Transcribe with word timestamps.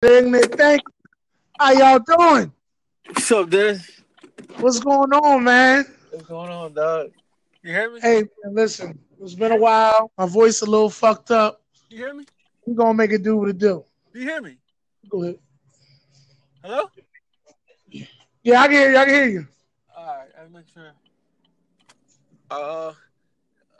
Ignorant, 0.00 0.54
thank 0.54 0.82
you. 0.86 1.10
How 1.58 1.72
y'all 1.72 1.98
doing? 1.98 2.52
What's 3.06 3.32
up, 3.32 3.50
Dennis? 3.50 4.00
What's 4.58 4.78
going 4.78 5.12
on, 5.12 5.42
man? 5.42 5.86
What's 6.12 6.28
going 6.28 6.50
on, 6.50 6.72
dog? 6.72 7.10
You 7.64 7.72
hear 7.72 7.92
me? 7.92 8.00
Hey, 8.00 8.22
man, 8.44 8.54
listen, 8.54 8.96
it's 9.20 9.34
been 9.34 9.50
a 9.50 9.56
while. 9.56 10.12
My 10.16 10.26
voice 10.26 10.62
a 10.62 10.66
little 10.66 10.88
fucked 10.88 11.32
up. 11.32 11.62
You 11.90 11.98
hear 11.98 12.14
me? 12.14 12.24
We 12.64 12.74
gonna 12.74 12.94
make 12.94 13.10
it 13.10 13.24
do 13.24 13.38
what 13.38 13.48
it 13.48 13.58
do. 13.58 13.84
You 14.14 14.20
hear 14.20 14.40
me? 14.40 14.58
Go 15.08 15.24
ahead. 15.24 15.38
Hello? 16.62 16.84
Yeah, 18.44 18.60
I 18.60 18.68
can 18.68 18.76
hear 18.76 18.90
you. 18.92 18.98
I 18.98 19.04
can 19.04 19.14
hear 19.14 19.28
you. 19.28 19.48
All 19.96 20.06
right, 20.06 20.28
I'll 20.40 20.48
make 20.50 20.68
sure. 20.72 20.92
Uh, 22.52 22.92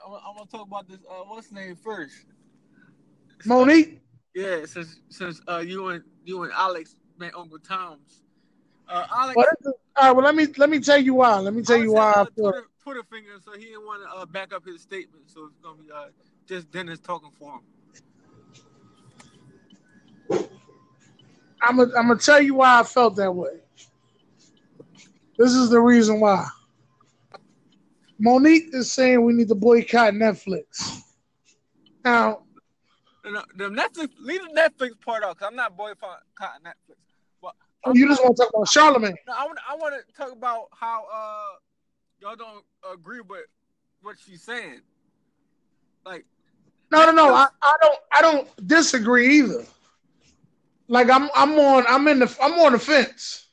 I'm, 0.05 0.13
I'm 0.15 0.37
gonna 0.37 0.51
talk 0.51 0.67
about 0.67 0.89
this. 0.89 0.99
Uh, 1.09 1.23
what's 1.29 1.53
name 1.53 1.77
first? 1.77 2.25
Monique. 3.45 4.01
Yeah, 4.39 4.65
since 4.67 5.01
since 5.09 5.41
uh 5.49 5.59
you 5.59 5.89
and 5.89 6.05
you 6.25 6.45
and 6.45 6.53
Alex 6.53 6.95
met 7.19 7.35
Uncle 7.35 7.59
Tom's. 7.59 8.23
Uh, 8.89 9.05
Alex. 9.13 9.35
What 9.35 9.49
is 9.61 9.67
it? 9.67 9.75
All 9.97 10.07
right, 10.07 10.13
well 10.13 10.25
let 10.25 10.37
me 10.37 10.47
let 10.57 10.71
me 10.71 10.79
tell 10.79 10.97
you 10.97 11.15
why. 11.15 11.41
Let 11.41 11.55
me 11.55 11.63
tell 11.63 11.77
you 11.77 11.93
why. 11.93 12.03
I 12.03 12.19
Alex 12.19 12.31
had, 12.37 12.45
uh, 12.45 12.51
Twitter, 12.51 12.67
Twitter 12.81 13.03
finger, 13.11 13.31
so 13.45 13.53
he 13.59 13.65
didn't 13.65 13.85
want 13.85 14.05
to 14.05 14.17
uh, 14.17 14.27
back 14.27 14.53
up 14.55 14.65
his 14.65 14.81
statement. 14.81 15.25
So 15.27 15.47
it's 15.47 15.59
gonna 15.61 15.83
be 15.83 15.91
uh 15.91 16.07
just 16.47 16.71
Dennis 16.71 17.01
talking 17.01 17.33
for 17.37 17.55
him. 17.59 17.63
I'm 21.61 21.79
gonna 21.79 21.91
I'm 21.99 22.07
gonna 22.07 22.21
tell 22.21 22.41
you 22.41 22.55
why 22.55 22.79
I 22.79 22.85
felt 22.85 23.17
that 23.17 23.33
way. 23.33 23.59
This 25.37 25.53
is 25.53 25.69
the 25.69 25.81
reason 25.81 26.21
why. 26.21 26.47
Monique 28.21 28.69
is 28.73 28.93
saying 28.93 29.25
we 29.25 29.33
need 29.33 29.49
to 29.49 29.57
boycott 29.57 30.15
Netflix. 30.15 31.03
Now, 32.05 32.43
Uh, 33.37 33.43
the 33.57 33.65
Netflix, 33.65 34.11
leave 34.21 34.41
the 34.43 34.61
Netflix 34.61 35.01
part 35.01 35.23
out, 35.23 35.39
cause 35.39 35.49
I'm 35.51 35.57
not 35.57 35.77
boycotting 35.77 36.21
Netflix. 36.65 36.97
But 37.43 37.55
oh, 37.85 37.95
you 37.95 38.09
just 38.09 38.23
want 38.23 38.37
to 38.37 38.43
talk 38.43 38.53
about 38.55 38.69
Charlemagne. 38.69 39.17
No, 39.27 39.35
I 39.37 39.45
want 39.45 39.59
I 39.69 39.77
want 39.77 39.95
to 39.95 40.15
talk 40.15 40.33
about 40.33 40.69
how 40.73 41.05
uh 41.13 41.59
y'all 42.21 42.37
don't 42.37 42.65
agree 42.93 43.21
with 43.21 43.47
what 44.03 44.17
she's 44.25 44.43
saying. 44.43 44.81
Like 46.05 46.25
No, 46.91 47.05
no, 47.07 47.13
no. 47.13 47.35
I, 47.35 47.49
I 47.63 47.77
don't 47.83 47.99
I 48.13 48.23
don't 48.23 48.67
disagree 48.67 49.39
either. 49.39 49.65
Like 50.89 51.11
I'm 51.11 51.29
I'm 51.35 51.59
on 51.59 51.85
I'm 51.89 52.09
in 52.09 52.21
the 52.21 52.37
I'm 52.41 52.55
on 52.55 52.73
the 52.73 52.79
fence. 52.79 53.47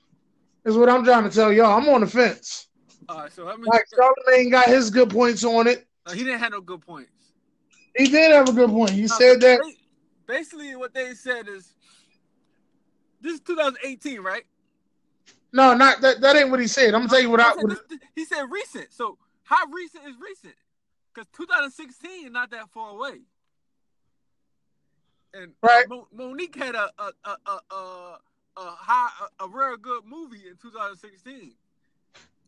Is 0.63 0.75
what 0.77 0.89
I'm 0.89 1.03
trying 1.03 1.23
to 1.23 1.29
tell 1.29 1.51
y'all. 1.51 1.77
I'm 1.77 1.87
on 1.89 2.01
the 2.01 2.07
fence. 2.07 2.67
uh 3.09 3.27
so 3.29 3.47
I 3.47 3.55
mean 3.55 3.65
Like 3.65 3.85
Charlemagne 3.93 4.49
got 4.51 4.67
his 4.67 4.89
good 4.89 5.09
points 5.09 5.43
on 5.43 5.67
it. 5.67 5.85
he 6.13 6.23
didn't 6.23 6.39
have 6.39 6.51
no 6.51 6.61
good 6.61 6.81
points. 6.81 7.11
He 7.95 8.07
did 8.07 8.31
have 8.31 8.49
a 8.49 8.53
good 8.53 8.69
point. 8.69 8.91
He 8.91 9.03
No, 9.03 9.07
said 9.17 9.39
that 9.41 9.61
basically 10.27 10.75
what 10.75 10.93
they 10.93 11.13
said 11.13 11.47
is 11.47 11.73
this 13.21 13.35
is 13.35 13.39
2018, 13.41 14.21
right? 14.21 14.43
no, 15.53 15.73
not 15.73 16.01
that 16.01 16.19
that 16.21 16.35
ain't 16.35 16.51
what 16.51 16.59
he 16.59 16.67
said. 16.67 16.93
I'm 16.93 17.01
gonna 17.01 17.09
tell 17.09 17.21
you 17.21 17.29
what 17.29 17.39
I 17.39 17.53
He 17.53 17.59
said 17.61 17.69
this- 17.69 17.99
he 18.15 18.25
said 18.25 18.43
recent. 18.51 18.93
So 18.93 19.17
how 19.43 19.65
recent 19.67 20.05
is 20.07 20.15
recent? 20.19 20.55
Because 21.13 21.27
2016 21.33 22.25
is 22.25 22.31
not 22.31 22.51
that 22.51 22.69
far 22.71 22.89
away. 22.91 23.21
And 25.33 25.53
Right. 25.61 25.87
Mo- 25.87 26.07
Monique 26.13 26.55
had 26.55 26.75
a 26.75 26.91
a 26.99 27.11
a 27.23 27.37
a, 27.45 27.59
a, 27.75 28.19
a 28.57 28.65
high 28.71 29.09
a, 29.39 29.45
a 29.45 29.47
real 29.47 29.77
good 29.77 30.03
movie 30.05 30.47
in 30.49 30.57
2016, 30.57 31.53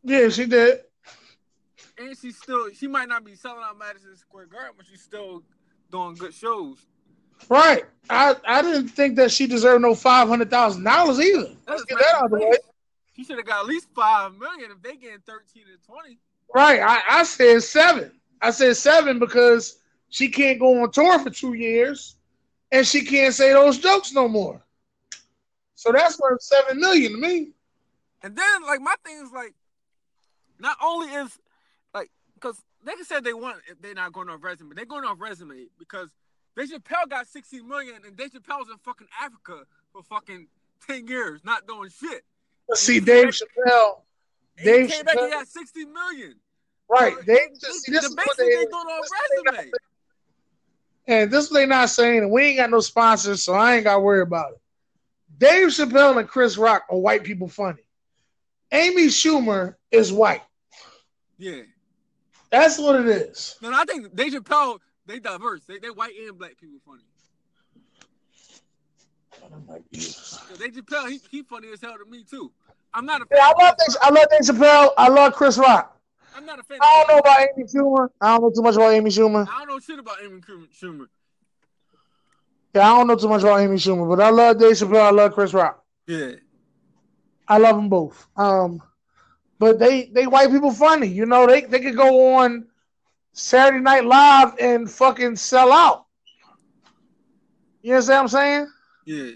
yeah, 0.04 0.28
she 0.28 0.46
did. 0.46 0.80
And 1.98 2.16
she's 2.16 2.36
still 2.36 2.70
she 2.72 2.86
might 2.86 3.08
not 3.08 3.24
be 3.24 3.34
selling 3.34 3.62
out 3.64 3.78
Madison 3.78 4.16
Square 4.16 4.46
Garden, 4.46 4.72
but 4.76 4.86
she's 4.86 5.02
still 5.02 5.42
doing 5.90 6.14
good 6.14 6.34
shows. 6.34 6.78
Right. 7.48 7.84
I, 8.10 8.34
I 8.46 8.62
didn't 8.62 8.88
think 8.88 9.16
that 9.16 9.30
she 9.30 9.46
deserved 9.46 9.82
no 9.82 9.94
five 9.94 10.28
hundred 10.28 10.50
thousand 10.50 10.84
dollars 10.84 11.20
either. 11.20 11.50
Let's 11.66 11.84
get 11.84 11.98
that 11.98 12.14
out 12.16 12.24
of 12.24 12.30
the 12.32 12.38
way. 12.38 12.52
She 13.14 13.24
should 13.24 13.36
have 13.36 13.46
got 13.46 13.60
at 13.60 13.66
least 13.66 13.88
five 13.94 14.36
million 14.36 14.70
if 14.70 14.82
they 14.82 14.96
getting 14.96 15.18
13 15.26 15.64
and 15.68 15.82
20. 15.82 16.18
Right. 16.54 16.80
I, 16.80 17.20
I 17.20 17.22
said 17.24 17.62
seven. 17.62 18.12
I 18.40 18.50
said 18.50 18.76
seven 18.76 19.18
because 19.18 19.78
she 20.08 20.28
can't 20.28 20.58
go 20.58 20.82
on 20.82 20.90
tour 20.92 21.18
for 21.18 21.30
two 21.30 21.54
years 21.54 22.16
and 22.70 22.86
she 22.86 23.04
can't 23.04 23.34
say 23.34 23.52
those 23.52 23.78
jokes 23.78 24.12
no 24.12 24.28
more. 24.28 24.62
So 25.74 25.92
that's 25.92 26.18
worth 26.18 26.42
seven 26.42 26.80
million 26.80 27.12
to 27.12 27.18
me. 27.18 27.50
And 28.22 28.36
then, 28.36 28.62
like, 28.66 28.80
my 28.80 28.94
thing 29.04 29.20
is 29.24 29.32
like, 29.32 29.54
not 30.58 30.76
only 30.82 31.08
is 31.08 31.38
because 32.40 32.62
they 32.84 32.94
can 32.94 33.04
say 33.04 33.20
they 33.20 33.32
want 33.32 33.56
they're 33.80 33.94
not 33.94 34.12
going 34.12 34.28
off 34.28 34.42
resume, 34.42 34.74
they're 34.74 34.84
going 34.84 35.04
off 35.04 35.20
resume 35.20 35.66
because 35.78 36.10
Dave 36.56 36.70
Chappelle 36.70 37.08
got 37.08 37.26
60 37.26 37.62
million 37.62 37.96
and 38.06 38.16
Dave 38.16 38.30
Chappelle 38.30 38.58
was 38.58 38.68
in 38.70 38.78
fucking 38.78 39.06
Africa 39.22 39.64
for 39.92 40.02
fucking 40.02 40.48
10 40.86 41.06
years, 41.06 41.40
not 41.44 41.66
doing 41.66 41.90
shit. 41.90 42.24
Let's 42.68 42.80
see, 42.82 43.00
Dave 43.00 43.28
Chappelle. 43.28 44.02
And 44.56 44.64
Dave 44.64 44.86
he 44.86 44.92
came 44.92 45.04
back, 45.04 45.16
Chappelle- 45.16 45.30
got 45.30 45.48
60 45.48 45.84
million. 45.86 46.34
Right. 46.88 47.14
So, 47.14 47.22
Dave, 47.22 47.60
this- 47.60 47.82
see, 47.82 47.92
this 47.92 48.02
the 48.02 48.08
is 48.08 48.16
what 48.16 48.36
they, 48.36 48.44
they 48.44 48.64
doing 48.64 48.84
this 49.00 49.10
they 49.10 49.52
resume. 49.52 49.72
And 51.06 51.30
this 51.30 51.44
is 51.44 51.50
what 51.50 51.58
they 51.58 51.66
not 51.66 51.90
saying, 51.90 52.18
and 52.18 52.30
we 52.30 52.44
ain't 52.44 52.58
got 52.58 52.70
no 52.70 52.80
sponsors, 52.80 53.42
so 53.42 53.54
I 53.54 53.76
ain't 53.76 53.84
got 53.84 53.94
to 53.94 54.00
worry 54.00 54.20
about 54.20 54.52
it. 54.52 54.60
Dave 55.38 55.68
Chappelle 55.68 56.18
and 56.18 56.28
Chris 56.28 56.58
Rock 56.58 56.84
are 56.90 56.98
white 56.98 57.24
people 57.24 57.48
funny. 57.48 57.82
Amy 58.72 59.06
Schumer 59.06 59.76
is 59.90 60.12
white. 60.12 60.42
Yeah. 61.38 61.62
That's 62.50 62.78
what 62.78 63.00
it 63.00 63.06
is. 63.08 63.56
No, 63.60 63.70
no, 63.70 63.80
I 63.80 63.84
think 63.84 64.14
Dave 64.14 64.32
Chappelle, 64.32 64.78
they 65.06 65.18
diverse. 65.18 65.62
They, 65.66 65.78
they 65.78 65.90
white 65.90 66.14
and 66.16 66.38
black 66.38 66.56
people 66.58 66.78
funny. 66.86 67.02
Dave 70.58 70.72
Chappelle, 70.72 71.08
he, 71.08 71.20
he 71.30 71.42
funny 71.42 71.68
as 71.72 71.80
hell 71.80 71.96
to 71.98 72.10
me 72.10 72.24
too. 72.24 72.50
I'm 72.94 73.04
not 73.04 73.22
a 73.22 73.26
fan. 73.26 73.38
Yeah, 73.38 73.52
I 73.56 73.64
love 73.64 73.74
Dave, 73.78 73.96
I 74.02 74.10
love 74.10 74.26
Dave 74.30 74.40
Chappelle. 74.40 74.90
I 74.96 75.08
love 75.08 75.34
Chris 75.34 75.58
Rock. 75.58 75.94
I'm 76.34 76.46
not 76.46 76.58
a 76.58 76.62
fan. 76.62 76.78
I 76.80 77.04
don't 77.06 77.14
know 77.14 77.18
about 77.18 77.38
Amy 77.40 77.64
Schumer. 77.64 78.08
I 78.20 78.28
don't 78.28 78.42
know 78.42 78.50
too 78.50 78.62
much 78.62 78.74
about 78.76 78.92
Amy 78.92 79.10
Schumer. 79.10 79.46
I 79.48 79.58
don't 79.58 79.68
know 79.68 79.78
shit 79.80 79.98
about 79.98 80.16
Amy 80.22 80.40
Schumer. 80.40 81.06
Yeah, 82.74 82.92
I 82.92 82.96
don't 82.96 83.06
know 83.08 83.16
too 83.16 83.28
much 83.28 83.42
about 83.42 83.60
Amy 83.60 83.76
Schumer, 83.76 84.08
but 84.08 84.22
I 84.22 84.30
love 84.30 84.58
Dave 84.58 84.72
Chappelle. 84.72 85.02
I 85.02 85.10
love 85.10 85.32
Chris 85.34 85.52
Rock. 85.52 85.84
Yeah. 86.06 86.32
I 87.46 87.58
love 87.58 87.76
them 87.76 87.88
both. 87.88 88.26
Um, 88.36 88.82
but 89.58 89.78
they 89.78 90.06
they 90.06 90.26
white 90.26 90.50
people 90.50 90.72
funny. 90.72 91.08
You 91.08 91.26
know, 91.26 91.46
they 91.46 91.62
they 91.62 91.80
could 91.80 91.96
go 91.96 92.36
on 92.36 92.66
Saturday 93.32 93.82
Night 93.82 94.04
Live 94.04 94.54
and 94.60 94.90
fucking 94.90 95.36
sell 95.36 95.72
out. 95.72 96.06
You 97.82 97.94
understand 97.94 98.16
what 98.16 98.22
I'm 98.22 98.28
saying? 98.28 98.72
Yeah. 99.06 99.30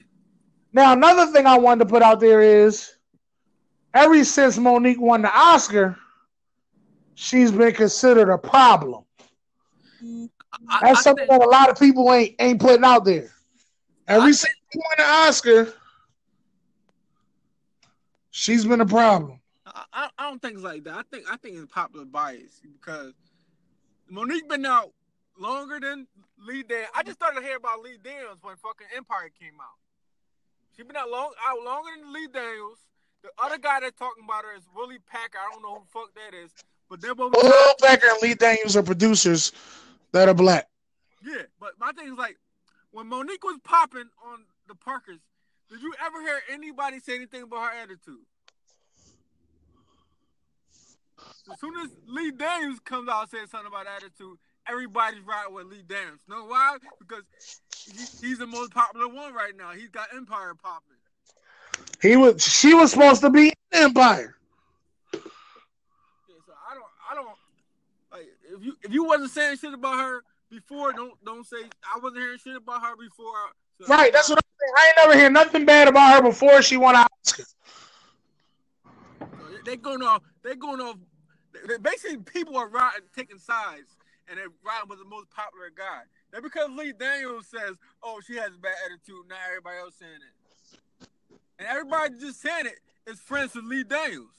Now, 0.72 0.92
another 0.92 1.30
thing 1.32 1.46
I 1.46 1.58
wanted 1.58 1.84
to 1.84 1.90
put 1.90 2.02
out 2.02 2.18
there 2.20 2.40
is 2.40 2.94
ever 3.94 4.24
since 4.24 4.58
Monique 4.58 5.00
won 5.00 5.22
the 5.22 5.30
Oscar, 5.30 5.96
she's 7.14 7.52
been 7.52 7.74
considered 7.74 8.32
a 8.32 8.38
problem. 8.38 9.04
I, 10.68 10.80
That's 10.80 11.00
I 11.00 11.02
something 11.02 11.26
think, 11.26 11.40
that 11.40 11.46
a 11.46 11.50
lot 11.50 11.70
of 11.70 11.78
people 11.78 12.12
ain't 12.12 12.34
ain't 12.38 12.60
putting 12.60 12.84
out 12.84 13.04
there. 13.04 13.30
Every 14.08 14.30
I 14.30 14.32
since 14.32 14.54
she 14.72 14.78
won 14.78 14.94
the 14.98 15.04
Oscar, 15.04 15.74
she's 18.30 18.64
been 18.64 18.80
a 18.80 18.86
problem. 18.86 19.41
I, 19.92 20.08
I- 20.18 20.28
don't 20.30 20.40
think 20.40 20.54
it's 20.54 20.62
like 20.64 20.84
that. 20.84 20.94
I 20.94 21.02
think 21.10 21.26
I 21.30 21.36
think 21.36 21.56
it's 21.56 21.72
popular 21.72 22.04
bias 22.04 22.60
because 22.62 23.12
Monique 24.08 24.48
been 24.48 24.66
out 24.66 24.92
longer 25.38 25.78
than 25.80 26.06
Lee 26.38 26.62
Dan. 26.62 26.86
I 26.94 27.02
just 27.02 27.16
started 27.18 27.42
hearing 27.42 27.56
about 27.58 27.80
Lee 27.82 27.98
Daniels 28.02 28.38
when 28.42 28.56
fucking 28.56 28.86
Empire 28.96 29.30
came 29.38 29.54
out. 29.60 29.76
She 30.76 30.82
been 30.82 30.96
out 30.96 31.10
long 31.10 31.32
out 31.46 31.62
longer 31.64 31.90
than 31.98 32.12
Lee 32.12 32.28
Daniels. 32.32 32.78
The 33.22 33.30
other 33.38 33.58
guy 33.58 33.80
that's 33.80 33.96
talking 33.98 34.24
about 34.24 34.44
her 34.44 34.54
is 34.56 34.64
Willie 34.74 34.98
Packer. 35.10 35.38
I 35.38 35.52
don't 35.52 35.62
know 35.62 35.74
who 35.74 35.80
the 35.80 35.90
fuck 35.92 36.10
that 36.14 36.36
is, 36.36 36.50
but 36.90 37.00
they're 37.00 37.14
both. 37.14 37.32
Will 37.34 37.74
Packer 37.80 38.08
and 38.08 38.18
Lee 38.22 38.34
Daniels 38.34 38.76
are 38.76 38.82
producers 38.82 39.52
that 40.12 40.28
are 40.28 40.34
black. 40.34 40.68
Yeah, 41.24 41.42
but 41.60 41.72
my 41.78 41.92
thing 41.92 42.08
is 42.08 42.18
like 42.18 42.36
when 42.90 43.06
Monique 43.06 43.44
was 43.44 43.58
popping 43.62 44.08
on 44.26 44.40
the 44.68 44.74
Parkers, 44.74 45.20
did 45.70 45.80
you 45.82 45.94
ever 46.04 46.20
hear 46.20 46.40
anybody 46.50 46.98
say 46.98 47.14
anything 47.14 47.42
about 47.42 47.70
her 47.72 47.78
attitude? 47.82 48.18
As 51.50 51.58
soon 51.60 51.76
as 51.80 51.88
Lee 52.06 52.30
Daniels 52.30 52.78
comes 52.84 53.08
out 53.08 53.30
saying 53.30 53.46
something 53.50 53.66
about 53.66 53.86
attitude, 53.86 54.36
everybody's 54.68 55.20
riding 55.22 55.54
with 55.54 55.66
Lee 55.66 55.82
Daniels. 55.88 56.20
Know 56.28 56.44
why? 56.44 56.76
Because 57.00 57.22
he, 57.84 58.28
he's 58.28 58.38
the 58.38 58.46
most 58.46 58.72
popular 58.72 59.08
one 59.08 59.34
right 59.34 59.56
now. 59.56 59.72
He's 59.72 59.90
got 59.90 60.08
Empire 60.14 60.54
popping. 60.54 60.96
He 62.00 62.16
was 62.16 62.42
she 62.42 62.74
was 62.74 62.92
supposed 62.92 63.20
to 63.22 63.30
be 63.30 63.52
Empire. 63.72 64.36
Yeah, 65.14 65.20
so 66.46 66.52
I 66.70 66.74
don't, 66.74 66.84
I 67.10 67.14
don't 67.14 67.28
like 68.12 68.26
if 68.56 68.64
you 68.64 68.74
if 68.82 68.92
you 68.92 69.04
wasn't 69.04 69.30
saying 69.30 69.56
shit 69.56 69.74
about 69.74 69.98
her 69.98 70.22
before, 70.50 70.92
don't 70.92 71.14
don't 71.24 71.46
say 71.46 71.56
I 71.62 71.98
wasn't 71.98 72.22
hearing 72.22 72.38
shit 72.38 72.56
about 72.56 72.82
her 72.82 72.96
before. 72.96 73.34
So 73.80 73.86
Right, 73.88 74.12
that's 74.12 74.28
what 74.28 74.38
I'm 74.38 74.42
saying. 74.60 74.72
I 74.76 74.86
ain't 74.86 74.96
never 75.08 75.18
hear 75.20 75.30
nothing 75.30 75.64
bad 75.64 75.88
about 75.88 76.14
her 76.14 76.22
before 76.22 76.62
she 76.62 76.76
won 76.76 76.94
an 76.94 77.06
Oscar. 77.24 77.44
So 77.44 79.26
they- 79.50 79.62
they 79.64 79.76
going 79.76 80.02
off. 80.02 80.22
They 80.42 80.54
going 80.56 80.80
off. 80.80 80.96
Basically, 81.82 82.18
people 82.18 82.56
are 82.56 82.68
riding, 82.68 83.02
taking 83.14 83.38
sides, 83.38 83.96
and 84.28 84.38
they're 84.38 84.48
riding 84.64 84.88
with 84.88 84.98
the 84.98 85.04
most 85.04 85.30
popular 85.30 85.70
guy. 85.76 86.02
Now, 86.32 86.40
because 86.40 86.70
Lee 86.70 86.92
Daniels 86.92 87.46
says, 87.46 87.76
"Oh, 88.02 88.20
she 88.26 88.36
has 88.36 88.54
a 88.54 88.58
bad 88.58 88.74
attitude," 88.86 89.26
now 89.28 89.36
everybody 89.48 89.78
else 89.78 89.94
saying 89.98 90.12
it. 90.12 91.08
and 91.58 91.68
everybody 91.68 92.14
just 92.18 92.40
saying 92.40 92.66
it 92.66 92.80
is 93.10 93.20
friends 93.20 93.54
with 93.54 93.64
Lee 93.64 93.84
Daniels. 93.84 94.34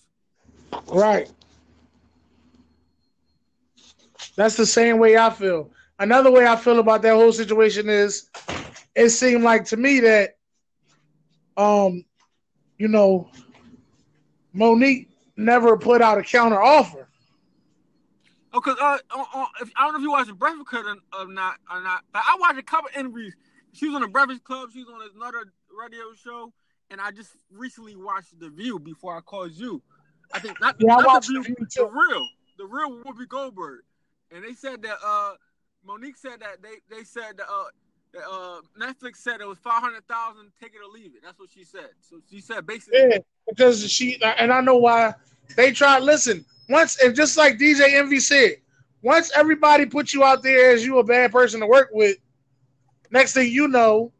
Right. 0.87 1.29
That's 4.35 4.57
the 4.57 4.65
same 4.65 4.97
way 4.97 5.17
I 5.17 5.29
feel. 5.29 5.69
Another 5.99 6.31
way 6.31 6.45
I 6.45 6.55
feel 6.55 6.79
about 6.79 7.01
that 7.03 7.13
whole 7.13 7.31
situation 7.31 7.87
is 7.87 8.29
it 8.95 9.09
seemed 9.09 9.43
like 9.43 9.65
to 9.65 9.77
me 9.77 9.99
that 10.01 10.37
um 11.55 12.03
you 12.77 12.87
know 12.87 13.29
Monique 14.53 15.09
never 15.37 15.77
put 15.77 16.01
out 16.01 16.17
a 16.17 16.23
counter 16.23 16.61
offer. 16.61 17.02
Oh, 18.53 18.61
cause 18.61 18.77
uh, 18.79 18.99
uh, 19.09 19.25
uh, 19.33 19.45
if, 19.61 19.71
I 19.75 19.83
don't 19.83 19.93
know 19.93 19.99
if 19.99 20.03
you 20.03 20.11
watched 20.11 20.27
the 20.27 20.35
Breakfast 20.35 20.67
Club 20.67 20.85
or, 20.85 21.27
not, 21.27 21.55
or 21.71 21.81
not, 21.81 22.03
but 22.13 22.21
I 22.23 22.37
watched 22.39 22.59
a 22.59 22.63
couple 22.63 22.89
interviews. 22.95 23.33
She 23.73 23.87
was 23.87 23.95
on 23.95 24.01
the 24.01 24.07
Breakfast 24.07 24.43
Club. 24.43 24.69
She 24.71 24.83
was 24.83 24.93
on 24.93 25.01
another 25.15 25.51
radio 25.75 26.13
show, 26.23 26.53
and 26.91 27.01
I 27.01 27.09
just 27.09 27.31
recently 27.51 27.95
watched 27.95 28.39
The 28.39 28.49
View 28.49 28.77
before 28.77 29.17
I 29.17 29.21
called 29.21 29.53
you. 29.53 29.81
I 30.33 30.39
think 30.39 30.61
not, 30.61 30.75
yeah, 30.77 30.93
not 30.93 31.03
I 31.03 31.07
watched 31.07 31.27
the, 31.29 31.33
the, 31.33 31.41
view, 31.41 31.55
the 31.75 31.85
real, 31.85 32.27
the 32.59 32.65
real 32.65 33.03
Whoopi 33.03 33.27
Goldberg, 33.27 33.81
and 34.31 34.43
they 34.43 34.53
said 34.53 34.83
that 34.83 34.97
uh, 35.03 35.33
Monique 35.83 36.17
said 36.17 36.39
that 36.41 36.61
they 36.61 36.95
they 36.95 37.03
said 37.03 37.37
that 37.37 37.47
uh, 37.49 37.65
that, 38.13 38.23
uh 38.29 38.61
Netflix 38.79 39.17
said 39.17 39.41
it 39.41 39.47
was 39.47 39.57
five 39.57 39.81
hundred 39.81 40.07
thousand, 40.07 40.51
take 40.61 40.73
it 40.73 40.79
or 40.79 40.91
leave 40.93 41.15
it. 41.15 41.21
That's 41.23 41.39
what 41.39 41.49
she 41.51 41.63
said. 41.63 41.89
So 42.01 42.17
she 42.29 42.39
said 42.39 42.67
basically, 42.67 42.99
yeah, 43.09 43.17
because 43.47 43.91
she 43.91 44.21
and 44.21 44.53
I 44.53 44.61
know 44.61 44.77
why 44.77 45.15
they 45.55 45.71
tried. 45.71 46.03
Listen, 46.03 46.45
once 46.69 47.01
and 47.01 47.15
just 47.15 47.37
like 47.37 47.57
DJ 47.57 47.93
Envy 47.93 48.19
said, 48.19 48.57
once 49.01 49.31
everybody 49.35 49.85
puts 49.85 50.13
you 50.13 50.23
out 50.23 50.43
there 50.43 50.71
as 50.71 50.85
you 50.85 50.99
a 50.99 51.03
bad 51.03 51.31
person 51.31 51.59
to 51.59 51.67
work 51.67 51.89
with, 51.91 52.17
next 53.11 53.33
thing 53.33 53.51
you 53.51 53.67
know, 53.67 54.11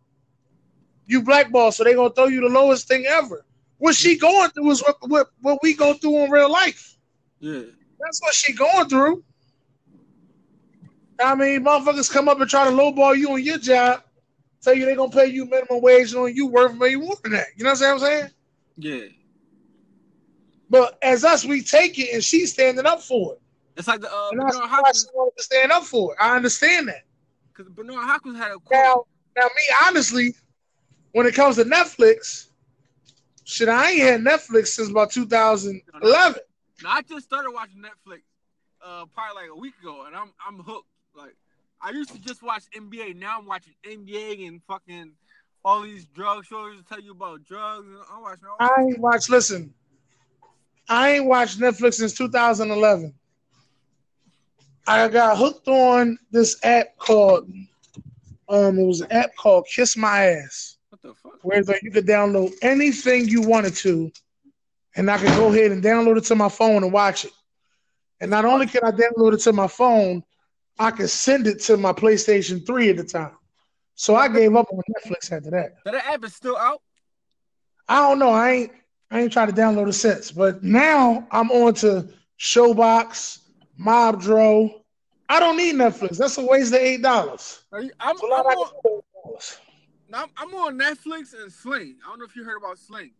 you 1.05 1.21
blackball. 1.21 1.71
So 1.71 1.83
they 1.83 1.93
gonna 1.93 2.13
throw 2.13 2.27
you 2.27 2.41
the 2.41 2.49
lowest 2.49 2.87
thing 2.87 3.05
ever. 3.05 3.45
What 3.77 3.95
she 3.95 4.17
going 4.17 4.49
through 4.51 4.71
is 4.71 4.81
what, 4.81 4.97
what, 5.07 5.27
what 5.41 5.59
we 5.61 5.73
go 5.73 5.93
through 5.93 6.25
in 6.25 6.31
real 6.31 6.51
life. 6.51 6.97
Yeah. 7.39 7.63
That's 7.99 8.21
what 8.21 8.33
she 8.33 8.53
going 8.53 8.87
through. 8.89 9.23
I 11.19 11.35
mean, 11.35 11.63
motherfuckers 11.63 12.11
come 12.11 12.27
up 12.27 12.39
and 12.39 12.49
try 12.49 12.65
to 12.65 12.71
lowball 12.71 13.17
you 13.17 13.31
on 13.31 13.43
your 13.43 13.57
job, 13.57 14.03
tell 14.61 14.73
you 14.73 14.85
they 14.85 14.95
gonna 14.95 15.11
pay 15.11 15.27
you 15.27 15.45
minimum 15.45 15.81
wage 15.81 16.13
on 16.13 16.35
you 16.35 16.47
worth 16.47 16.75
maybe 16.75 16.97
more 16.97 17.15
than 17.23 17.33
that. 17.33 17.47
You 17.55 17.63
know 17.63 17.71
what 17.71 17.81
I'm 17.83 17.99
saying? 17.99 18.29
Yeah. 18.77 19.05
But 20.73 20.97
as 21.03 21.23
us, 21.23 21.45
we 21.45 21.61
take 21.61 21.99
it 21.99 22.11
and 22.15 22.23
she's 22.23 22.51
standing 22.51 22.87
up 22.87 22.99
for 22.99 23.33
it. 23.33 23.41
It's 23.77 23.87
like 23.87 24.01
the 24.01 24.11
uh, 24.11 24.29
And 24.31 24.39
Bernard 24.39 24.55
Hopkins. 24.55 25.07
wanted 25.13 25.37
to 25.37 25.43
stand 25.43 25.71
up 25.71 25.83
for 25.83 26.13
it. 26.13 26.17
I 26.19 26.35
understand 26.35 26.87
that. 26.87 27.03
Because 27.55 27.71
Bernard 27.71 27.97
Hopkins 28.07 28.37
had 28.39 28.47
a 28.47 28.55
quote. 28.55 28.71
Now, 28.71 29.03
now, 29.37 29.43
me 29.43 29.75
honestly, 29.85 30.33
when 31.11 31.27
it 31.27 31.35
comes 31.35 31.57
to 31.57 31.63
Netflix, 31.65 32.47
shit, 33.43 33.69
I 33.69 33.91
ain't 33.91 34.01
had 34.01 34.21
Netflix 34.21 34.69
since 34.69 34.89
about 34.89 35.11
2011. 35.11 36.41
Now 36.81 36.89
I 36.89 37.03
just 37.03 37.27
started 37.27 37.51
watching 37.51 37.77
Netflix, 37.83 38.21
uh, 38.83 39.05
probably 39.13 39.43
like 39.43 39.51
a 39.55 39.59
week 39.59 39.75
ago, 39.79 40.05
and 40.07 40.15
I'm 40.15 40.31
I'm 40.45 40.57
hooked. 40.57 40.87
Like 41.15 41.35
I 41.83 41.91
used 41.91 42.09
to 42.13 42.19
just 42.19 42.41
watch 42.41 42.63
NBA. 42.75 43.15
Now 43.15 43.37
I'm 43.37 43.45
watching 43.45 43.75
NBA 43.85 44.47
and 44.47 44.59
fucking 44.67 45.11
all 45.63 45.83
these 45.83 46.05
drug 46.05 46.45
shows 46.45 46.77
to 46.79 46.83
tell 46.83 46.99
you 46.99 47.11
about 47.11 47.43
drugs. 47.43 47.85
And 47.85 47.97
I'm 48.11 48.23
watching. 48.23 48.45
All- 48.47 48.57
I 48.59 48.81
ain't 48.81 48.97
watched. 48.99 49.29
Listen, 49.29 49.71
I 50.89 51.11
ain't 51.11 51.25
watched 51.25 51.59
Netflix 51.59 51.95
since 51.95 52.13
2011. 52.13 53.13
I 54.85 55.07
got 55.07 55.37
hooked 55.37 55.67
on 55.67 56.17
this 56.31 56.59
app 56.63 56.97
called 56.97 57.49
um, 58.49 58.77
it 58.77 58.85
was 58.85 59.01
an 59.01 59.11
app 59.11 59.35
called 59.35 59.65
Kiss 59.73 59.95
My 59.95 60.25
Ass, 60.25 60.77
what 60.89 61.01
the 61.01 61.13
fuck? 61.13 61.33
where 61.41 61.63
like 61.63 61.81
you 61.81 61.91
could 61.91 62.05
download 62.05 62.53
anything 62.61 63.27
you 63.27 63.41
wanted 63.41 63.73
to, 63.75 64.11
and 64.95 65.09
I 65.09 65.17
could 65.17 65.35
go 65.35 65.47
ahead 65.47 65.71
and 65.71 65.83
download 65.83 66.17
it 66.17 66.25
to 66.25 66.35
my 66.35 66.49
phone 66.49 66.83
and 66.83 66.91
watch 66.91 67.25
it. 67.25 67.31
And 68.19 68.29
not 68.29 68.45
only 68.45 68.67
can 68.67 68.83
I 68.83 68.91
download 68.91 69.33
it 69.33 69.39
to 69.41 69.53
my 69.53 69.67
phone, 69.67 70.23
I 70.77 70.91
could 70.91 71.09
send 71.09 71.47
it 71.47 71.61
to 71.61 71.77
my 71.77 71.93
PlayStation 71.93 72.65
3 72.65 72.89
at 72.89 72.97
the 72.97 73.03
time. 73.03 73.37
So 73.95 74.15
I 74.15 74.27
gave 74.27 74.55
up 74.55 74.67
on 74.71 74.81
Netflix 74.97 75.31
after 75.31 75.51
that. 75.51 75.75
But 75.85 75.93
that 75.93 76.05
app 76.05 76.23
is 76.23 76.35
still 76.35 76.57
out. 76.57 76.81
I 77.87 78.07
don't 78.07 78.19
know. 78.19 78.31
I 78.31 78.51
ain't 78.51 78.71
I 79.13 79.21
ain't 79.21 79.31
tried 79.31 79.45
to 79.45 79.53
download 79.53 79.87
it 79.87 79.93
since. 79.93 80.31
But 80.31 80.63
now 80.63 81.27
I'm 81.29 81.51
on 81.51 81.75
to 81.75 82.09
Showbox, 82.39 83.41
Mobdro. 83.79 84.81
I 85.29 85.39
don't 85.39 85.55
need 85.55 85.75
Netflix. 85.75 86.17
That's 86.17 86.37
a 86.39 86.45
waste 86.45 86.73
of 86.73 86.79
eight 86.79 87.03
dollars. 87.03 87.63
I'm, 87.71 87.91
I'm, 87.99 88.17
on, 88.17 88.71
can 88.81 88.81
do 88.83 89.03
$8. 89.27 89.57
I'm, 90.13 90.29
I'm 90.35 90.55
on 90.55 90.79
Netflix 90.79 91.39
and 91.39 91.51
Sling. 91.51 91.97
I 92.03 92.09
don't 92.09 92.19
know 92.19 92.25
if 92.25 92.35
you 92.35 92.43
heard 92.43 92.57
about 92.57 92.79
Sling. 92.79 93.11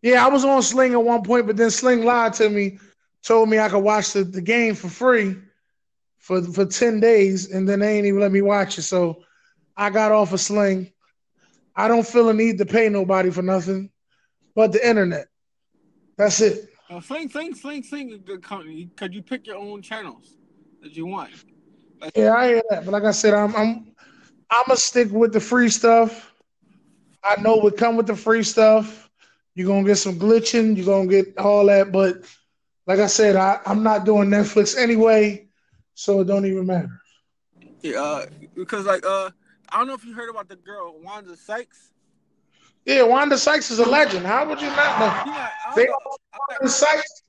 Yeah, 0.00 0.24
I 0.24 0.28
was 0.30 0.42
on 0.42 0.62
Sling 0.62 0.94
at 0.94 1.04
one 1.04 1.22
point, 1.22 1.46
but 1.46 1.58
then 1.58 1.70
Sling 1.70 2.04
lied 2.04 2.32
to 2.34 2.48
me, 2.48 2.78
told 3.22 3.50
me 3.50 3.58
I 3.58 3.68
could 3.68 3.84
watch 3.84 4.14
the, 4.14 4.24
the 4.24 4.40
game 4.40 4.74
for 4.74 4.88
free 4.88 5.36
for 6.16 6.42
for 6.42 6.64
10 6.64 6.98
days, 6.98 7.50
and 7.52 7.68
then 7.68 7.80
they 7.80 7.98
ain't 7.98 8.06
even 8.06 8.20
let 8.20 8.32
me 8.32 8.40
watch 8.40 8.78
it. 8.78 8.82
So 8.82 9.22
I 9.76 9.90
got 9.90 10.12
off 10.12 10.32
of 10.32 10.40
Sling. 10.40 10.90
I 11.76 11.88
don't 11.88 12.06
feel 12.06 12.30
a 12.30 12.34
need 12.34 12.56
to 12.58 12.66
pay 12.66 12.88
nobody 12.88 13.30
for 13.30 13.42
nothing 13.42 13.91
but 14.54 14.72
the 14.72 14.86
internet. 14.86 15.28
That's 16.16 16.40
it. 16.40 16.68
Uh, 16.90 17.00
Sling, 17.00 17.28
Sling, 17.30 17.54
Sling, 17.54 17.82
Sling 17.82 18.10
is 18.10 18.16
a 18.16 18.18
good 18.18 18.42
company 18.42 18.84
because 18.84 19.14
you 19.14 19.22
pick 19.22 19.46
your 19.46 19.56
own 19.56 19.80
channels 19.80 20.36
that 20.82 20.94
you 20.96 21.06
want. 21.06 21.30
Like, 22.00 22.12
Yeah, 22.16 22.34
I 22.34 22.48
hear 22.48 22.62
that. 22.70 22.84
But 22.84 22.92
like 22.92 23.04
I 23.04 23.12
said, 23.12 23.34
I'm 23.34 23.54
I'm 23.56 23.92
I'm 24.50 24.64
gonna 24.66 24.76
stick 24.76 25.10
with 25.10 25.32
the 25.32 25.40
free 25.40 25.70
stuff. 25.70 26.34
I 27.24 27.40
know 27.40 27.56
what 27.56 27.76
come 27.76 27.96
with 27.96 28.06
the 28.06 28.16
free 28.16 28.42
stuff. 28.42 29.10
You're 29.54 29.66
gonna 29.66 29.86
get 29.86 29.96
some 29.96 30.18
glitching, 30.18 30.76
you're 30.76 30.86
gonna 30.86 31.06
get 31.06 31.38
all 31.38 31.66
that, 31.66 31.92
but 31.92 32.24
like 32.86 32.98
I 32.98 33.06
said, 33.06 33.36
I, 33.36 33.60
I'm 33.64 33.82
not 33.82 34.04
doing 34.04 34.28
Netflix 34.28 34.76
anyway, 34.76 35.46
so 35.94 36.20
it 36.20 36.24
don't 36.26 36.46
even 36.46 36.66
matter. 36.66 37.00
yeah, 37.82 38.00
uh, 38.02 38.26
because 38.54 38.86
like 38.86 39.06
uh, 39.06 39.30
I 39.68 39.78
don't 39.78 39.86
know 39.86 39.94
if 39.94 40.04
you 40.04 40.14
heard 40.14 40.30
about 40.30 40.48
the 40.48 40.56
girl 40.56 41.00
Wanda 41.00 41.36
Sykes. 41.36 41.91
Yeah, 42.84 43.02
Wanda 43.02 43.38
Sykes 43.38 43.70
is 43.70 43.78
a 43.78 43.84
legend. 43.88 44.26
How 44.26 44.46
would 44.48 44.60
you 44.60 44.66
not 44.68 44.98
know? 44.98 45.06
I 45.06 45.72
They 45.76 45.86
don't 45.86 45.92
know, 46.04 46.16
I 46.34 46.38
Wanda 46.50 46.68
Sykes 46.68 47.22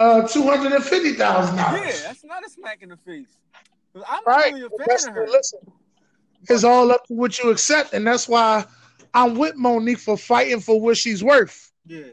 uh 0.00 0.26
two 0.26 0.42
hundred 0.44 0.72
and 0.72 0.82
fifty 0.84 1.12
thousand 1.12 1.56
dollars. 1.56 1.80
yeah, 1.84 2.08
that's 2.08 2.24
not 2.24 2.44
a 2.44 2.50
smack 2.50 2.82
in 2.82 2.88
the 2.88 2.96
face. 2.96 3.36
I'm 4.08 4.22
Right. 4.26 4.52
really 4.54 4.66
a 4.66 4.68
fan 4.70 4.78
that's- 4.80 5.06
of 5.06 5.14
her. 5.14 5.26
Listen, 5.28 5.60
it's 6.48 6.64
all 6.64 6.90
up 6.90 7.04
to 7.06 7.14
what 7.14 7.38
you 7.38 7.50
accept, 7.50 7.92
and 7.92 8.06
that's 8.06 8.26
why 8.26 8.64
I'm 9.14 9.34
with 9.36 9.54
Monique 9.56 9.98
for 9.98 10.16
fighting 10.16 10.60
for 10.60 10.80
what 10.80 10.96
she's 10.96 11.22
worth. 11.22 11.70
Yeah, 11.86 12.04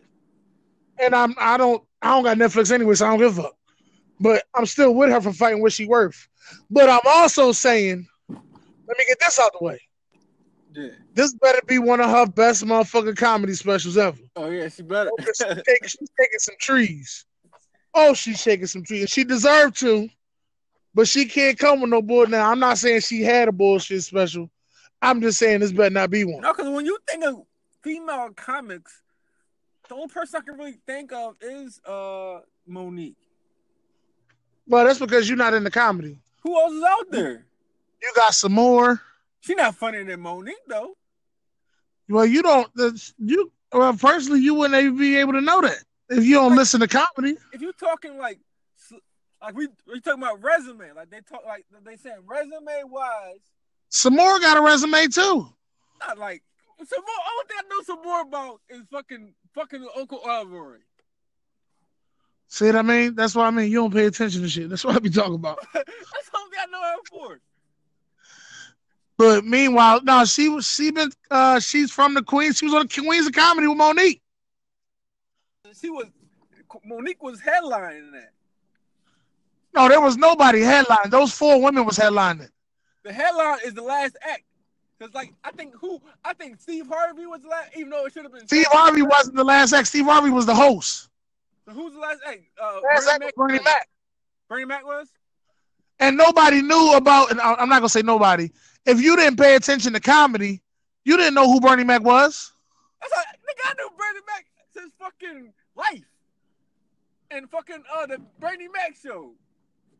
and 1.00 1.16
I'm 1.16 1.34
I 1.38 1.58
don't 1.58 1.84
I 2.02 2.10
don't 2.10 2.24
got 2.24 2.38
Netflix 2.38 2.72
anyway, 2.72 2.96
so 2.96 3.06
I 3.08 3.10
don't 3.12 3.20
give 3.20 3.38
a 3.40 3.44
fuck. 3.44 3.56
But 4.20 4.44
I'm 4.54 4.66
still 4.66 4.94
with 4.94 5.10
her 5.12 5.22
for 5.22 5.32
fighting 5.32 5.62
what 5.62 5.72
she's 5.72 5.88
worth. 5.88 6.28
But 6.70 6.90
I'm 6.90 7.00
also 7.06 7.54
saying, 7.54 8.06
let 8.30 8.98
me 8.98 9.06
get 9.08 9.18
this 9.20 9.40
out 9.40 9.52
the 9.58 9.64
way. 9.66 9.80
Yeah. 10.80 10.90
This 11.14 11.34
better 11.34 11.60
be 11.68 11.80
one 11.80 12.00
of 12.00 12.10
her 12.10 12.26
best 12.26 12.64
motherfucking 12.66 13.18
comedy 13.18 13.54
specials 13.54 13.98
ever. 13.98 14.18
Oh 14.36 14.50
yeah, 14.50 14.70
she 14.70 14.84
better. 14.84 15.10
Oh, 15.12 15.24
she's, 15.24 15.38
taking, 15.38 15.88
she's 15.88 16.10
taking 16.20 16.40
some 16.40 16.56
trees. 16.60 17.26
Oh, 17.94 18.14
she's 18.14 18.42
shaking 18.42 18.68
some 18.68 18.84
trees. 18.84 19.10
She 19.10 19.24
deserved 19.24 19.80
to, 19.80 20.08
but 20.94 21.08
she 21.08 21.26
can't 21.26 21.58
come 21.58 21.82
with 21.82 21.90
no 21.90 22.02
bull. 22.02 22.28
Now, 22.28 22.52
I'm 22.52 22.60
not 22.60 22.78
saying 22.78 23.02
she 23.02 23.22
had 23.22 23.48
a 23.48 23.52
bullshit 23.52 24.04
special. 24.04 24.50
I'm 25.02 25.22
just 25.22 25.40
saying 25.40 25.62
this 25.62 25.72
better 25.72 25.90
not 25.90 26.10
be 26.10 26.24
one. 26.24 26.42
no, 26.42 26.54
because 26.54 26.70
when 26.70 26.86
you 26.86 26.98
think 27.08 27.24
of 27.26 27.44
female 27.82 28.30
comics, 28.36 29.02
the 29.88 29.96
only 29.96 30.08
person 30.08 30.42
I 30.42 30.46
can 30.46 30.58
really 30.58 30.78
think 30.86 31.12
of 31.12 31.36
is 31.42 31.80
uh 31.86 32.40
Monique. 32.68 33.16
Well, 34.68 34.86
that's 34.86 35.00
because 35.00 35.28
you're 35.28 35.38
not 35.38 35.56
in 35.56 35.64
the 35.64 35.72
comedy. 35.72 36.20
Who 36.44 36.58
else 36.60 36.74
is 36.74 36.84
out 36.84 37.12
there? 37.12 37.46
You 38.02 38.12
got 38.16 38.34
some 38.34 38.54
more. 38.54 39.02
She 39.42 39.56
not 39.56 39.76
funnier 39.76 40.04
than 40.04 40.20
Monique 40.20 40.56
though. 40.68 40.96
Well, 42.10 42.26
you 42.26 42.42
don't. 42.42 42.70
You 43.18 43.52
well, 43.72 43.94
personally, 43.94 44.42
you 44.42 44.54
wouldn't 44.56 44.82
even 44.82 44.98
be 44.98 45.18
able 45.18 45.34
to 45.34 45.42
know 45.42 45.62
that 45.62 45.84
if 46.10 46.26
you 46.26 46.36
don't 46.36 46.56
listen 46.56 46.80
to 46.80 46.88
comedy. 46.88 47.38
if 47.54 47.62
you're 47.62 47.72
talking 47.74 48.18
like 48.18 48.40
like 49.42 49.56
we 49.56 49.68
we 49.88 50.02
talking 50.02 50.22
about 50.24 50.42
resume, 50.42 50.92
like 50.96 51.10
they 51.10 51.22
talk 51.22 51.42
like 51.46 51.66
they 51.86 51.96
saying 51.96 52.18
resume 52.26 52.84
wise, 52.86 53.40
Sommore 53.90 54.40
got 54.40 54.58
a 54.58 54.62
resume 54.62 55.08
too. 55.08 55.48
not 56.06 56.18
like 56.18 56.44
Sommore. 56.78 57.06
All 57.08 57.44
thing 57.48 57.58
I 57.60 57.64
know 57.70 57.82
Sommore 57.84 58.22
about 58.22 58.62
is 58.70 58.82
fucking 58.92 59.34
fucking 59.54 59.88
Uncle 59.98 60.22
Alvary. 60.26 60.80
See 62.48 62.66
what 62.66 62.78
I 62.78 62.82
mean? 62.82 63.14
That's 63.14 63.36
what 63.36 63.46
I 63.46 63.52
mean. 63.52 63.72
You 63.72 63.78
don't 63.78 63.94
pay 63.94 64.08
attention 64.08 64.42
to 64.42 64.50
shit. 64.50 64.70
That's 64.70 64.84
what 64.84 64.96
I 64.96 65.00
be 65.00 65.12
talking 65.12 65.36
about. 65.36 65.60
That's 65.74 65.86
thing 65.86 66.60
I 66.60 66.66
know 66.72 66.82
her 66.82 66.96
for. 67.08 67.40
But 69.20 69.44
meanwhile, 69.44 70.00
no, 70.02 70.24
she 70.24 70.48
was 70.48 70.66
she 70.66 70.92
been 70.92 71.12
uh 71.30 71.60
she's 71.60 71.92
from 71.92 72.14
the 72.14 72.24
Queens. 72.24 72.58
She 72.58 72.66
was 72.66 72.74
on 72.74 72.88
the 72.88 73.02
Queens 73.02 73.28
of 73.28 73.34
Comedy 73.34 73.68
with 73.68 73.78
Monique. 73.78 74.22
She 75.78 75.90
was 75.90 76.06
Monique 76.86 77.22
was 77.22 77.42
headlining 77.42 78.14
that. 78.14 78.32
No, 79.76 79.90
there 79.90 80.00
was 80.00 80.16
nobody 80.16 80.62
headlining. 80.62 81.12
Those 81.12 81.34
four 81.34 81.62
women 81.62 81.84
was 81.84 81.98
headlining. 81.98 82.48
The 83.04 83.12
headline 83.12 83.58
is 83.66 83.74
the 83.74 83.82
last 83.82 84.16
act. 84.22 84.44
Cause 85.02 85.10
like 85.14 85.34
I 85.44 85.52
think 85.52 85.76
who 85.76 86.02
I 86.24 86.34
think 86.34 86.62
Steve 86.62 86.88
Harvey 86.88 87.26
was 87.26 87.42
the 87.42 87.50
last, 87.50 87.72
even 87.76 87.90
though 87.90 88.06
it 88.06 88.14
should 88.14 88.24
have 88.24 88.32
been 88.32 88.48
Steve 88.48 88.68
Harvey 88.70 89.02
wasn't 89.02 89.36
the 89.36 89.44
last 89.44 89.74
act. 89.74 89.90
Steve 89.90 90.06
Harvey 90.06 90.30
was 90.30 90.46
the 90.46 90.56
host. 90.56 91.10
So 91.66 91.74
who's 91.74 91.92
the 91.92 92.00
last 92.00 92.22
act? 92.26 92.44
Uh, 92.58 92.80
Last 92.86 93.04
Bernie 93.04 93.10
act 93.12 93.20
Mac. 93.20 93.36
Bernie 93.36 93.60
Mac. 93.66 93.90
Bernie 94.48 94.66
Mac 94.66 94.86
was. 94.86 95.10
And 96.00 96.16
nobody 96.16 96.62
knew 96.62 96.94
about, 96.96 97.32
and 97.32 97.42
I'm 97.42 97.68
not 97.68 97.80
gonna 97.80 97.90
say 97.90 98.02
nobody. 98.02 98.50
If 98.86 99.02
you 99.02 99.16
didn't 99.16 99.38
pay 99.38 99.56
attention 99.56 99.94
to 99.94 100.00
comedy, 100.00 100.62
you 101.06 101.18
didn't 101.18 101.34
know 101.34 101.46
who 101.52 101.60
Bernie 101.60 101.84
Mac 101.84 102.04
was. 102.04 102.52
That's 103.02 103.14
how, 103.14 103.22
nigga, 103.22 103.72
I 103.72 103.74
knew 103.78 103.90
Bernie 103.98 104.20
Mac 104.28 104.46
since 104.74 104.94
fucking 105.00 105.54
life. 105.76 106.06
And 107.32 107.50
fucking 107.50 107.84
uh 107.96 108.08
the 108.08 108.20
Bernie 108.40 108.68
Mac 108.68 108.96
show. 109.02 109.34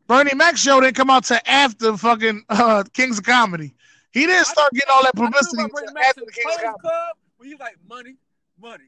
Bernie 0.08 0.34
Mac 0.34 0.56
show 0.56 0.80
didn't 0.80 0.96
come 0.96 1.10
out 1.10 1.24
till 1.24 1.38
after 1.46 1.96
fucking 1.96 2.44
uh, 2.48 2.82
Kings 2.92 3.18
of 3.18 3.24
Comedy. 3.24 3.74
He 4.10 4.26
didn't 4.26 4.46
start 4.46 4.72
getting 4.72 4.90
all 4.90 5.04
that 5.04 5.14
publicity 5.14 5.62
after 5.62 6.24
the 6.24 6.32
Kings 6.32 6.54
of 6.56 6.60
Comedy. 6.62 6.80
Club 6.80 7.16
when 7.36 7.48
he's 7.48 7.58
like 7.58 7.76
money, 7.88 8.16
money. 8.60 8.84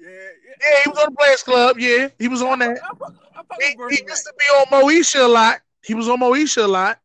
Yeah, 0.00 0.08
yeah. 0.08 0.54
Yeah, 0.60 0.76
he 0.84 0.90
was 0.90 0.98
on 0.98 1.10
the 1.10 1.16
Players 1.16 1.42
Club. 1.42 1.78
Yeah, 1.78 2.08
he 2.18 2.28
was 2.28 2.42
on 2.42 2.58
that. 2.60 2.78
I, 2.82 2.88
I 2.88 3.42
fuck 3.42 3.60
He, 3.60 3.96
he 3.96 4.02
used 4.02 4.24
to 4.24 4.32
be 4.38 4.44
on 4.46 4.66
Moesha 4.66 5.24
a 5.24 5.28
lot. 5.28 5.60
He 5.84 5.94
was 5.94 6.08
on 6.08 6.18
Moesha 6.18 6.64
a 6.64 6.66
lot. 6.66 6.98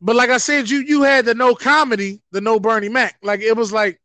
But 0.00 0.16
like 0.16 0.30
I 0.30 0.38
said, 0.38 0.70
you 0.70 0.78
you 0.78 1.02
had 1.02 1.24
the 1.24 1.34
no 1.34 1.54
comedy, 1.54 2.20
the 2.30 2.40
no 2.40 2.60
Bernie 2.60 2.88
Mac. 2.88 3.16
Like 3.22 3.40
it 3.40 3.56
was 3.56 3.72
like, 3.72 4.00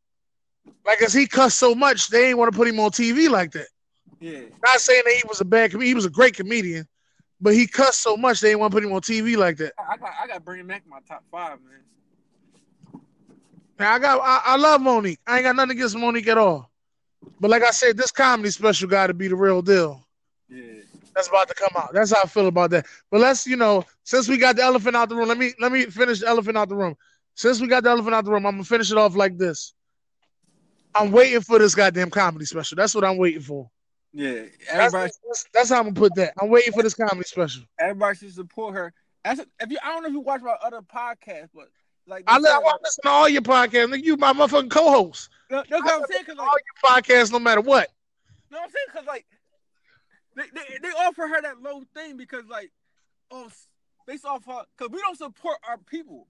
like 0.86 1.02
as 1.02 1.14
he 1.14 1.28
cussed 1.28 1.60
so 1.60 1.76
much, 1.76 2.08
they 2.10 2.24
didn't 2.24 2.38
want 2.38 2.52
to 2.52 2.58
put 2.58 2.68
him 2.68 2.80
on 2.80 2.92
TV 2.92 3.30
like 3.30 3.52
that. 3.52 3.68
Yeah. 4.20 4.42
Not 4.66 4.80
saying 4.80 5.04
that 5.06 5.14
he 5.14 5.24
was 5.28 5.42
a 5.42 5.46
bad 5.46 5.72
comedian, 5.72 5.90
he 5.90 5.96
was 5.96 6.06
a 6.06 6.10
great 6.10 6.36
comedian, 6.36 6.88
but 7.40 7.54
he 7.54 7.68
cussed 7.68 8.02
so 8.02 8.18
much 8.18 8.40
they 8.40 8.50
didn't 8.50 8.62
want 8.62 8.72
to 8.72 8.76
put 8.76 8.84
him 8.84 8.94
on 8.94 9.02
TV 9.02 9.38
like 9.38 9.58
that. 9.58 9.74
I 9.78 9.98
got 9.98 10.12
I 10.24 10.28
got 10.28 10.44
Bernie 10.44 10.64
Mac 10.64 10.84
in 10.84 10.90
my 10.90 11.00
top 11.08 11.24
five, 11.32 11.60
man. 11.62 13.02
Now 13.80 13.94
I 13.94 14.00
got 14.00 14.20
I, 14.24 14.54
I 14.54 14.58
love 14.58 14.82
Monique. 14.82 15.20
I 15.28 15.38
ain't 15.38 15.44
got 15.44 15.56
nothing 15.56 15.78
against 15.78 15.96
Monique 15.96 16.28
at 16.28 16.38
all. 16.38 16.72
But 17.40 17.52
like 17.52 17.64
I 17.64 17.72
said, 17.72 17.98
this 17.98 18.12
comedy 18.12 18.50
special 18.50 18.90
got 18.90 19.08
to 19.08 19.14
be 19.14 19.28
the 19.28 19.36
real 19.36 19.62
deal. 19.62 20.03
That's 21.16 21.28
about 21.28 21.48
to 21.48 21.54
come 21.54 21.72
out. 21.76 21.94
That's 21.94 22.12
how 22.12 22.22
I 22.24 22.28
feel 22.28 22.48
about 22.48 22.72
that. 22.72 22.86
But 23.12 23.22
let's, 23.22 23.46
you 23.46 23.56
know, 23.56 23.86
since 24.04 24.28
we 24.28 24.38
got 24.38 24.56
the 24.56 24.64
elephant 24.64 24.96
out 24.96 25.10
the 25.10 25.16
room, 25.16 25.28
let 25.28 25.38
me 25.38 25.54
let 25.60 25.72
me 25.72 25.86
finish 25.86 26.20
the 26.22 26.28
elephant 26.28 26.58
out 26.58 26.70
the 26.70 26.76
room. 26.76 26.96
Since 27.36 27.62
we 27.62 27.68
got 27.68 27.84
the 27.84 27.90
elephant 27.90 28.16
out 28.16 28.26
the 28.26 28.32
room, 28.32 28.46
I'm 28.46 28.54
gonna 28.54 28.64
finish 28.64 28.92
it 28.92 28.98
off 28.98 29.16
like 29.16 29.38
this. 29.38 29.74
I'm 30.96 31.12
waiting 31.12 31.42
for 31.42 31.60
this 31.60 31.76
goddamn 31.76 32.10
comedy 32.10 32.46
special. 32.46 32.76
That's 32.76 32.94
what 32.94 33.04
I'm 33.04 33.18
waiting 33.18 33.42
for. 33.42 33.70
Yeah. 34.12 34.44
Everybody 34.70 35.12
that's, 35.28 35.46
that's 35.54 35.70
how 35.70 35.78
I'm 35.78 35.86
gonna 35.86 35.96
put 35.96 36.16
that. 36.16 36.34
I'm 36.40 36.50
waiting 36.50 36.74
for 36.74 36.84
this 36.84 36.94
comedy 36.94 37.24
special. 37.24 37.64
everybody 37.80 38.18
should 38.18 38.34
support 38.34 38.76
her. 38.76 38.94
As 39.26 39.40
a, 39.40 39.46
if 39.60 39.72
you 39.72 39.78
I 39.84 39.94
don't 39.94 40.04
know 40.04 40.10
if 40.10 40.14
you 40.14 40.20
watch 40.20 40.42
my 40.42 40.56
other 40.64 40.82
podcast, 40.82 41.50
but 41.54 41.70
like 42.06 42.24
I, 42.28 42.36
I 42.36 42.40
want 42.40 42.82
to 42.82 42.84
listen 42.84 43.02
to 43.04 43.10
all 43.10 43.30
your 43.30 43.42
podcasts. 43.42 43.88
Nigga, 43.88 44.04
you 44.04 44.18
my 44.18 44.34
motherfucking 44.34 44.70
co-host. 44.70 45.30
like, 45.50 45.70
no, 45.70 45.80
no, 45.80 45.96
I'm 45.96 46.04
saying 46.10 46.24
because 46.26 46.38
like 46.38 46.48
All 46.48 46.56
your 46.56 47.02
podcasts, 47.02 47.32
no 47.32 47.40
matter 47.40 47.62
what. 47.62 47.90
No, 48.52 48.60
I'm 48.60 48.70
saying 48.70 48.86
because 48.92 49.08
like 49.08 49.26
they, 50.36 50.44
they 50.54 50.78
they 50.82 50.90
offer 50.90 51.28
her 51.28 51.42
that 51.42 51.62
low 51.62 51.84
thing 51.94 52.18
because 52.18 52.46
like 52.50 52.72
oh 53.32 53.50
based 54.08 54.26
off 54.26 54.46
her 54.46 54.64
because 54.78 54.92
we 54.92 55.00
don't 55.00 55.18
support 55.18 55.58
our 55.68 55.78
people. 55.78 56.28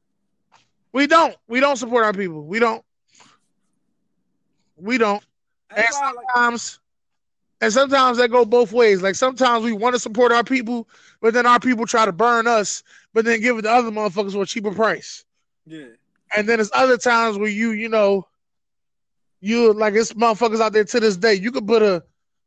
We 0.91 1.07
don't. 1.07 1.35
We 1.47 1.59
don't 1.59 1.77
support 1.77 2.05
our 2.05 2.13
people. 2.13 2.43
We 2.43 2.59
don't. 2.59 2.83
We 4.77 4.97
don't. 4.97 5.23
And 5.69 5.79
That's 5.79 5.99
why, 5.99 6.07
like, 6.07 6.15
sometimes, 6.33 6.79
and 7.61 7.73
sometimes 7.73 8.17
that 8.17 8.29
go 8.29 8.45
both 8.45 8.71
ways. 8.71 9.01
Like 9.01 9.15
sometimes 9.15 9.63
we 9.63 9.73
want 9.73 9.95
to 9.95 9.99
support 9.99 10.31
our 10.31 10.43
people, 10.43 10.87
but 11.21 11.33
then 11.33 11.45
our 11.45 11.59
people 11.59 11.85
try 11.85 12.05
to 12.05 12.11
burn 12.11 12.47
us, 12.47 12.83
but 13.13 13.25
then 13.25 13.41
give 13.41 13.57
it 13.57 13.63
to 13.63 13.71
other 13.71 13.89
motherfuckers 13.89 14.33
for 14.33 14.43
a 14.43 14.45
cheaper 14.45 14.71
price. 14.71 15.25
yeah, 15.65 15.85
And 16.35 16.47
then 16.47 16.57
there's 16.57 16.71
other 16.73 16.97
times 16.97 17.37
where 17.37 17.49
you, 17.49 17.71
you 17.71 17.89
know, 17.89 18.27
you 19.41 19.73
like 19.73 19.93
it's 19.95 20.13
motherfuckers 20.13 20.61
out 20.61 20.73
there 20.73 20.83
to 20.83 20.99
this 20.99 21.17
day. 21.17 21.33
You 21.33 21.51
could 21.51 21.67
put 21.67 21.81
a, 21.81 22.03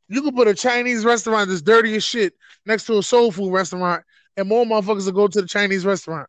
you 0.09 0.23
could 0.23 0.35
put 0.35 0.49
a 0.49 0.55
Chinese 0.55 1.05
restaurant 1.05 1.49
that's 1.49 1.63
dirty 1.63 1.97
as 1.97 2.05
shit 2.05 2.35
next 2.65 2.85
to 2.87 2.99
a 2.99 3.03
soul 3.03 3.33
food 3.33 3.53
restaurant, 3.53 4.05
and 4.37 4.49
more 4.49 4.65
motherfuckers 4.65 5.07
will 5.07 5.13
go 5.13 5.29
to 5.29 5.43
the 5.43 5.49
Chinese 5.49 5.85
restaurant. 5.85 6.29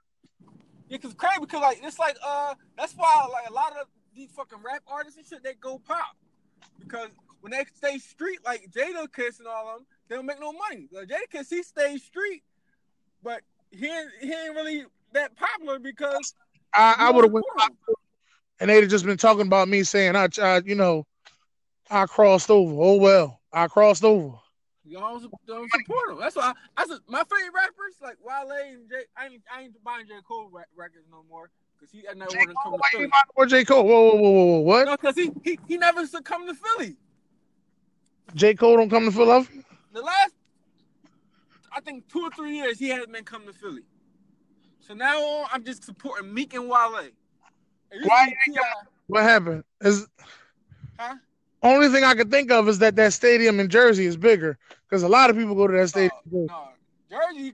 yeah, 0.90 0.98
because 0.98 1.14
crazy 1.14 1.40
because 1.40 1.62
like 1.62 1.80
it's 1.84 2.00
like 2.00 2.18
uh 2.26 2.54
that's 2.78 2.94
why 2.94 3.28
like 3.32 3.50
a 3.50 3.54
lot 3.54 3.74
of 3.80 3.88
these 4.16 4.32
fucking 4.32 4.60
rap 4.66 4.82
artists 4.88 5.18
and 5.18 5.28
shit 5.28 5.44
they 5.44 5.54
go 5.56 5.80
pop 5.88 6.16
because 6.80 7.10
when 7.42 7.52
they 7.52 7.64
stay 7.76 7.98
street 7.98 8.40
like 8.46 8.68
Jadakiss 8.72 9.40
and 9.40 9.48
all 9.48 9.70
of 9.70 9.78
them 9.78 9.86
they 10.08 10.16
don't 10.16 10.26
make 10.26 10.40
no 10.40 10.54
money. 10.54 10.88
Like 10.92 11.08
Jadakiss 11.08 11.48
he 11.50 11.64
stays 11.64 12.04
street, 12.04 12.44
but 13.24 13.42
he 13.72 13.88
ain't, 13.88 14.10
he 14.22 14.34
ain't 14.34 14.56
really 14.56 14.86
that 15.14 15.36
popular 15.36 15.80
because 15.80 16.34
I, 16.74 16.96
I 16.98 17.12
would 17.12 17.26
have 17.26 17.32
went, 17.32 17.46
and 18.60 18.70
they'd 18.70 18.82
have 18.82 18.90
just 18.90 19.06
been 19.06 19.18
talking 19.18 19.46
about 19.46 19.68
me 19.68 19.84
saying 19.84 20.16
I, 20.16 20.28
I, 20.42 20.62
you 20.66 20.76
know, 20.76 21.06
I 21.90 22.06
crossed 22.06 22.50
over. 22.50 22.74
Oh 22.78 22.98
well, 22.98 23.37
I 23.54 23.68
crossed 23.68 24.04
over. 24.04 24.36
Y'all 24.86 25.20
don't, 25.48 25.72
support 25.72 26.12
him. 26.12 26.20
That's 26.20 26.36
why 26.36 26.54
I, 26.78 26.84
I 26.84 26.86
said 26.88 27.00
my 27.10 27.24
favorite 27.24 27.54
rappers 27.54 27.96
like 28.02 28.18
Wale 28.24 28.52
and 28.52 28.90
J. 28.90 28.96
I 29.18 29.26
ain't 29.26 29.42
I 29.54 29.62
ain't 29.64 29.84
buying 29.84 30.08
J 30.08 30.14
Cole 30.26 30.50
ra- 30.50 30.62
records 30.78 31.08
no 31.12 31.26
more 31.30 31.50
because 31.78 31.92
he 31.92 32.04
never 32.16 32.32
J. 32.32 32.38
wanted 32.38 32.54
to 32.54 32.58
Cole, 32.64 32.72
come 32.72 32.72
why 32.74 32.88
to 32.92 32.98
you 33.00 33.10
Philly. 33.10 33.12
buying 33.36 33.50
J 33.50 33.66
Cole? 33.66 33.84
Whoa, 33.86 34.16
whoa, 34.16 34.16
whoa, 34.16 34.32
whoa, 34.46 34.60
what? 34.60 34.86
No, 34.86 34.96
because 34.96 35.16
he, 35.16 35.32
he 35.44 35.60
he 35.68 35.78
never 35.78 36.08
come 36.24 36.48
to 36.48 36.54
Philly. 36.54 36.96
J 38.34 38.54
Cole 38.54 38.78
don't 38.78 38.90
come 38.90 39.06
to 39.06 39.12
Philadelphia? 39.12 39.62
The 39.92 40.02
last 40.02 40.34
I 41.76 41.82
think 41.82 42.08
two 42.08 42.22
or 42.22 42.30
three 42.32 42.56
years 42.56 42.80
he 42.80 42.88
hasn't 42.90 43.12
been 43.12 43.26
coming 43.26 43.48
to 43.48 43.54
Philly. 43.54 43.84
So 44.80 44.94
now 44.94 45.20
on, 45.20 45.50
I'm 45.52 45.66
just 45.66 45.84
supporting 45.84 46.34
Meek 46.34 46.54
and 46.54 46.70
Wale. 46.70 47.10
To 47.92 48.08
Why 48.08 48.28
be 48.28 48.36
you 48.48 48.54
T.I. 48.54 48.86
What 49.08 49.24
happened? 49.24 49.64
Is 49.82 50.08
Huh? 50.98 51.16
Only 51.68 51.90
thing 51.90 52.04
I 52.04 52.14
could 52.14 52.32
think 52.32 52.52
of 52.52 52.68
is 52.68 52.80
that 52.80 52.96
that 52.96 53.14
stadium 53.14 53.60
in 53.60 53.70
Jersey 53.70 54.06
is 54.06 54.18
bigger 54.18 54.58
because 54.88 55.04
a 55.04 55.08
lot 55.08 55.30
of 55.30 55.36
people 55.36 55.56
go 55.56 55.68
to 55.68 55.74
that 55.74 55.90
stadium. 55.90 56.12
No, 56.32 56.70
Jersey, 57.10 57.54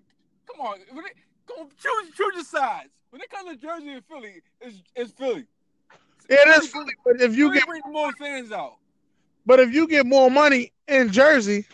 come 0.52 0.66
on, 0.66 0.80
when 0.92 1.06
it, 1.06 1.14
go 1.46 1.68
choose 1.82 2.16
choose 2.16 2.34
your 2.36 2.44
sides. 2.44 2.90
When 3.10 3.22
it 3.22 3.30
comes 3.30 3.52
to 3.52 3.56
Jersey 3.56 3.90
and 3.90 4.04
Philly, 4.06 4.42
it's 4.62 4.82
it's 4.96 5.12
Philly. 5.12 5.46
It 6.30 6.64
is, 6.64 6.70
Philly, 6.70 6.94
but 7.06 7.22
if 7.22 7.36
you 7.36 7.48
Philly 7.50 7.60
get 7.60 7.68
bring 7.68 7.82
more 7.92 8.12
fans 8.14 8.52
out. 8.52 8.78
but 9.46 9.60
if 9.60 9.74
you 9.74 9.88
get 9.88 10.06
more 10.06 10.32
money 10.32 10.72
in 10.88 11.12
Jersey, 11.12 11.66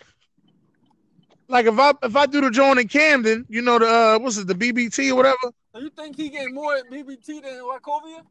like 1.47 1.65
if 1.65 1.79
I 1.79 1.93
if 2.03 2.15
I 2.15 2.25
do 2.25 2.41
the 2.41 2.51
joint 2.51 2.79
in 2.79 2.87
Camden, 2.87 3.45
you 3.49 3.61
know 3.61 3.79
the 3.79 3.87
uh, 3.87 4.19
what's 4.19 4.37
it 4.37 4.47
the 4.47 4.55
BBT 4.55 5.11
or 5.11 5.15
whatever. 5.15 5.37
So 5.73 5.79
you 5.79 5.89
think 5.91 6.15
he 6.15 6.29
get 6.29 6.51
more 6.51 6.75
at 6.75 6.89
BBT 6.89 7.41
than 7.41 7.63
Wachovia? 7.63 8.23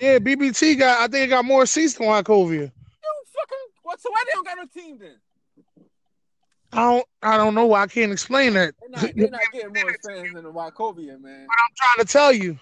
Yeah, 0.00 0.18
BBT 0.18 0.78
got 0.78 0.98
I 1.00 1.08
think 1.08 1.26
it 1.26 1.28
got 1.28 1.44
more 1.44 1.66
seats 1.66 1.94
than 1.94 2.06
Wachovia. 2.06 2.62
You 2.62 2.70
fucking 2.70 3.58
what? 3.82 4.00
So 4.00 4.10
why 4.10 4.22
they 4.26 4.32
don't 4.32 4.46
got 4.46 4.56
no 4.56 4.64
team 4.66 4.98
then? 4.98 5.16
I 6.72 6.76
don't 6.76 7.06
I 7.22 7.36
don't 7.36 7.54
know 7.54 7.66
why 7.66 7.82
I 7.82 7.86
can't 7.86 8.10
explain 8.10 8.54
that. 8.54 8.74
They're 8.80 8.90
not, 8.90 9.14
they're 9.14 9.30
not 9.30 9.40
getting 9.52 9.74
more 9.74 9.94
fans 10.06 10.32
than 10.32 10.44
the 10.44 10.52
Wachovia, 10.52 11.20
man. 11.20 11.46
But 11.46 11.56
I'm 11.58 11.74
trying 11.76 12.06
to 12.06 12.12
tell 12.12 12.32
you. 12.32 12.58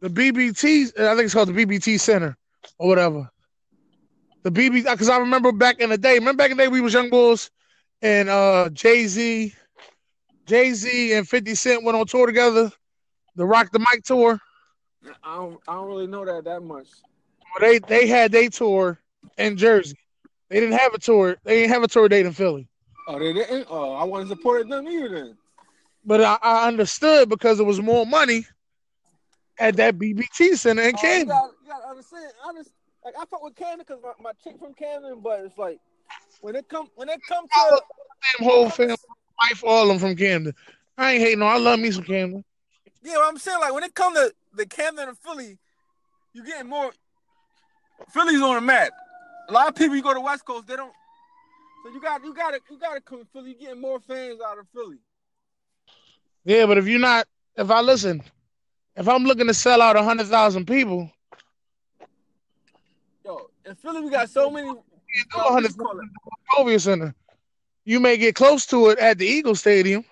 The 0.00 0.10
BBT, 0.10 1.00
I 1.00 1.14
think 1.14 1.24
it's 1.24 1.32
called 1.32 1.48
the 1.48 1.64
BBT 1.64 1.98
Center 1.98 2.36
or 2.78 2.88
whatever. 2.88 3.30
The 4.42 4.50
BB, 4.50 4.84
because 4.84 5.08
I 5.08 5.16
remember 5.16 5.52
back 5.52 5.80
in 5.80 5.88
the 5.88 5.96
day. 5.96 6.14
Remember 6.18 6.42
back 6.42 6.50
in 6.50 6.58
the 6.58 6.64
day 6.64 6.68
we 6.68 6.82
was 6.82 6.92
young 6.92 7.08
bulls, 7.08 7.50
and 8.02 8.28
uh 8.28 8.68
Jay 8.68 9.06
Z, 9.06 9.54
Jay 10.46 10.72
Z 10.72 11.14
and 11.14 11.26
Fifty 11.26 11.54
Cent 11.54 11.82
went 11.82 11.96
on 11.96 12.06
tour 12.06 12.26
together, 12.26 12.70
the 13.36 13.46
Rock 13.46 13.72
the 13.72 13.78
Mic 13.78 14.04
tour. 14.04 14.38
I 15.22 15.36
don't, 15.36 15.60
I 15.68 15.74
don't 15.74 15.86
really 15.86 16.06
know 16.06 16.24
that 16.24 16.44
that 16.44 16.60
much. 16.60 16.88
Well, 17.58 17.70
they 17.70 17.78
they 17.78 18.06
had 18.06 18.32
their 18.32 18.48
tour 18.48 18.98
in 19.38 19.56
Jersey. 19.56 19.96
They 20.48 20.60
didn't 20.60 20.78
have 20.78 20.94
a 20.94 20.98
tour. 20.98 21.36
They 21.44 21.56
didn't 21.56 21.72
have 21.72 21.82
a 21.82 21.88
tour 21.88 22.08
date 22.08 22.26
in 22.26 22.32
Philly. 22.32 22.68
Oh, 23.08 23.18
they 23.18 23.32
didn't. 23.32 23.66
Oh, 23.70 23.92
I 23.92 24.04
want 24.04 24.28
to 24.28 24.28
support 24.28 24.68
them 24.68 24.86
either. 24.88 25.08
Then. 25.08 25.36
But 26.04 26.20
I, 26.22 26.38
I 26.42 26.68
understood 26.68 27.28
because 27.28 27.58
it 27.60 27.64
was 27.64 27.80
more 27.80 28.06
money 28.06 28.46
at 29.58 29.76
that 29.76 29.98
BBT 29.98 30.56
Center 30.56 30.82
in 30.82 30.88
Oh, 30.88 30.90
you, 30.90 30.96
Camden. 30.96 31.28
gotta, 31.28 31.52
you 31.62 31.68
gotta 31.68 31.88
understand. 31.88 32.32
I 32.44 32.52
just, 32.54 32.70
like 33.04 33.14
I 33.18 33.24
fuck 33.24 33.42
with 33.42 33.56
Camden 33.56 33.84
because 33.86 34.02
my, 34.02 34.12
my 34.20 34.32
chick 34.42 34.58
from 34.58 34.74
Camden, 34.74 35.20
but 35.20 35.40
it's 35.40 35.58
like 35.58 35.80
when 36.40 36.54
it 36.56 36.68
come 36.68 36.88
when 36.94 37.08
it 37.08 37.20
comes 37.28 37.48
to 37.50 37.80
Damn 38.38 38.48
whole 38.48 38.68
family, 38.68 38.96
wife, 39.42 39.64
all 39.64 39.82
of 39.82 39.88
them 39.88 39.98
from 39.98 40.16
Camden. 40.16 40.54
I 40.98 41.12
ain't 41.12 41.22
hating 41.22 41.42
on. 41.42 41.52
I 41.52 41.58
love 41.58 41.78
me 41.78 41.90
some 41.90 42.04
Camden. 42.04 42.44
Yeah, 43.06 43.18
what 43.18 43.28
I'm 43.28 43.38
saying 43.38 43.60
like 43.60 43.72
when 43.72 43.84
it 43.84 43.94
come 43.94 44.14
to 44.14 44.34
the 44.54 44.66
Camden 44.66 45.08
and 45.08 45.16
Philly, 45.18 45.58
you're 46.32 46.44
getting 46.44 46.68
more. 46.68 46.92
Philly's 48.10 48.40
on 48.40 48.56
the 48.56 48.60
map. 48.60 48.90
A 49.48 49.52
lot 49.52 49.68
of 49.68 49.76
people 49.76 49.94
you 49.94 50.02
go 50.02 50.12
to 50.12 50.20
West 50.20 50.44
Coast, 50.44 50.66
they 50.66 50.74
don't. 50.74 50.92
So 51.84 51.92
you 51.92 52.00
got 52.00 52.24
you 52.24 52.34
got 52.34 52.50
to 52.50 52.60
you 52.68 52.78
got 52.80 52.94
to 52.94 53.00
come 53.00 53.20
to 53.20 53.26
Philly. 53.32 53.50
You 53.50 53.58
getting 53.60 53.80
more 53.80 54.00
fans 54.00 54.40
out 54.44 54.58
of 54.58 54.66
Philly. 54.74 54.98
Yeah, 56.44 56.66
but 56.66 56.78
if 56.78 56.88
you're 56.88 56.98
not, 56.98 57.28
if 57.56 57.70
I 57.70 57.80
listen, 57.80 58.22
if 58.96 59.08
I'm 59.08 59.22
looking 59.22 59.46
to 59.46 59.54
sell 59.54 59.80
out 59.80 59.96
hundred 59.96 60.26
thousand 60.26 60.66
people, 60.66 61.08
Yo, 63.24 63.50
in 63.64 63.76
Philly 63.76 64.00
we 64.00 64.10
got 64.10 64.28
so 64.28 64.50
many. 64.50 64.66
do 64.66 64.74
what 64.74 64.84
you 65.14 65.26
100,000 65.36 65.78
call 65.78 66.00
it? 66.00 66.06
Covia 66.56 66.80
Center, 66.80 67.14
you 67.84 68.00
may 68.00 68.16
get 68.16 68.34
close 68.34 68.66
to 68.66 68.88
it 68.88 68.98
at 68.98 69.18
the 69.18 69.26
Eagle 69.26 69.54
Stadium, 69.54 70.04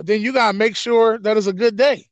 but 0.00 0.06
then 0.06 0.22
you 0.22 0.32
gotta 0.32 0.56
make 0.56 0.76
sure 0.76 1.18
that 1.18 1.36
it's 1.36 1.46
a 1.46 1.52
good 1.52 1.76
day. 1.76 2.08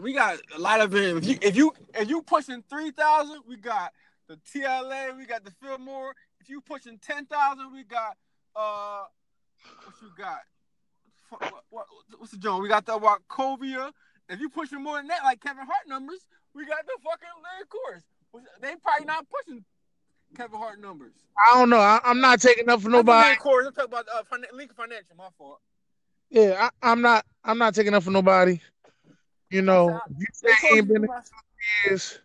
we 0.00 0.12
got 0.12 0.38
a 0.54 0.60
lot 0.60 0.80
of 0.80 0.92
them. 0.92 1.18
If 1.18 1.26
you 1.26 1.38
if 1.42 1.56
you 1.56 1.72
if 1.92 2.08
you 2.08 2.22
pushing 2.22 2.62
three 2.70 2.92
thousand, 2.92 3.40
we 3.48 3.56
got 3.56 3.90
the 4.28 4.36
TLA, 4.36 5.16
we 5.18 5.26
got 5.26 5.44
the 5.44 5.50
Fillmore. 5.60 6.14
If 6.38 6.48
you 6.48 6.60
pushing 6.60 7.00
ten 7.00 7.26
thousand, 7.26 7.72
we 7.72 7.82
got 7.82 8.16
uh, 8.54 9.06
what 9.82 9.96
you 10.00 10.10
got? 10.16 10.38
What, 11.30 11.64
what, 11.70 11.86
what's 12.16 12.30
the 12.30 12.38
joint? 12.38 12.62
We 12.62 12.68
got 12.68 12.86
the 12.86 12.96
Wachovia. 12.96 13.90
If 14.28 14.38
you 14.38 14.50
pushing 14.50 14.84
more 14.84 14.98
than 14.98 15.08
that, 15.08 15.24
like 15.24 15.40
Kevin 15.40 15.66
Hart 15.66 15.88
numbers, 15.88 16.24
we 16.54 16.64
got 16.64 16.86
the 16.86 16.92
fucking 17.02 17.28
Larry 17.42 17.66
course. 17.66 18.04
They 18.60 18.76
probably 18.80 19.06
not 19.06 19.26
pushing 19.28 19.64
Kevin 20.36 20.60
Hart 20.60 20.80
numbers. 20.80 21.14
I 21.36 21.58
don't 21.58 21.70
know. 21.70 21.80
I, 21.80 21.98
am 22.04 22.20
not 22.20 22.40
taking 22.40 22.68
up 22.68 22.82
for 22.82 22.88
nobody. 22.88 23.36
Course. 23.36 23.66
I'm 23.66 23.72
talking 23.72 23.92
about 23.92 24.06
uh, 24.14 24.22
Lincoln 24.52 24.76
Financial. 24.76 25.16
My 25.16 25.26
fault. 25.36 25.58
Yeah, 26.30 26.70
I, 26.82 26.92
am 26.92 27.02
not. 27.02 27.26
I'm 27.44 27.58
not 27.58 27.74
taking 27.74 27.94
up 27.94 28.04
for 28.04 28.10
nobody. 28.10 28.60
You 29.50 29.62
know, 29.62 30.00
if 30.10 30.18
you 30.18 30.26
say 30.32 30.68
he 30.68 30.78
ain't 30.78 30.88
been 30.88 31.08
years, 31.84 32.20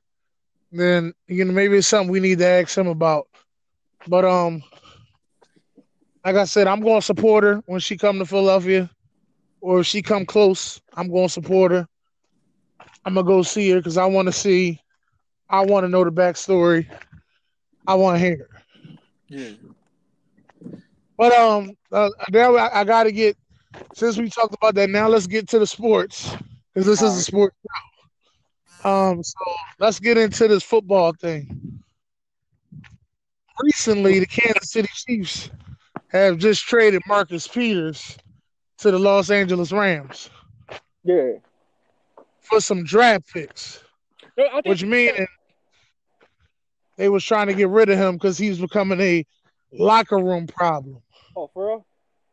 then 0.72 1.14
you 1.28 1.44
know 1.44 1.54
maybe 1.54 1.78
it's 1.78 1.88
something 1.88 2.12
we 2.12 2.20
need 2.20 2.38
to 2.40 2.48
ask 2.48 2.78
him 2.78 2.88
about. 2.88 3.28
But 4.08 4.24
um, 4.24 4.64
like 6.24 6.36
I 6.36 6.46
said, 6.46 6.68
I'm 6.68 6.82
going 6.82 7.00
to 7.00 7.06
support 7.06 7.44
her 7.44 7.64
when 7.66 7.80
she 7.80 7.98
come 7.98 8.20
to 8.20 8.26
Philadelphia, 8.26 8.90
or 9.62 9.80
if 9.80 9.88
she 9.88 10.04
come 10.04 10.26
close, 10.26 10.80
I'm 10.94 11.10
going 11.10 11.28
to 11.28 11.34
support 11.34 11.72
her. 11.72 11.88
I'm 13.06 13.14
gonna 13.14 13.26
go 13.26 13.44
see 13.44 13.70
her 13.72 13.78
because 13.78 13.98
I 13.98 14.06
want 14.06 14.28
to 14.28 14.32
see. 14.32 14.82
I 15.50 15.64
want 15.64 15.84
to 15.84 15.90
know 15.90 16.04
the 16.04 16.12
backstory. 16.12 16.88
I 17.88 17.94
want 17.96 18.16
to 18.16 18.20
hear. 18.20 18.50
Yeah. 19.28 19.52
But 21.18 21.32
um, 21.34 21.78
uh, 21.92 22.10
now 22.32 22.56
I, 22.56 22.82
I 22.82 22.84
got 22.84 23.04
to 23.04 23.12
get 23.12 23.38
since 23.94 24.18
we 24.18 24.30
talked 24.30 24.54
about 24.54 24.76
that. 24.76 24.90
Now 24.90 25.08
let's 25.08 25.28
get 25.28 25.48
to 25.50 25.60
the 25.60 25.68
sports 25.68 26.36
because 26.74 26.86
this 26.86 27.02
is 27.02 27.18
a 27.18 27.22
sports 27.22 27.56
show. 28.84 28.90
Um, 28.90 29.24
so 29.24 29.40
let's 29.80 30.00
get 30.00 30.18
into 30.18 30.48
this 30.48 30.64
football 30.64 31.14
thing. 31.14 31.82
Recently, 33.64 34.20
the 34.20 34.26
Kansas 34.26 34.72
City 34.72 34.90
Chiefs 34.94 35.50
have 36.10 36.38
just 36.38 36.64
traded 36.64 37.02
Marcus 37.08 37.48
Peters 37.48 38.18
to 38.80 38.92
the 38.92 39.00
Los 39.00 39.30
Angeles 39.30 39.72
Rams. 39.72 40.30
Yeah. 41.04 41.34
For 42.42 42.60
some 42.60 42.84
draft 42.84 43.34
picks. 43.34 43.82
No, 44.38 44.62
which 44.66 44.84
meaning 44.84 45.26
they 46.98 47.10
was 47.10 47.24
trying 47.24 47.48
to 47.48 47.54
get 47.54 47.70
rid 47.70 47.90
of 47.90 47.98
him 47.98 48.16
because 48.16 48.38
he's 48.38 48.60
becoming 48.60 49.00
a 49.00 49.26
locker 49.72 50.18
room 50.18 50.48
problem. 50.48 51.02
Oh, 51.36 51.50
for 51.54 51.68
real? 51.68 51.86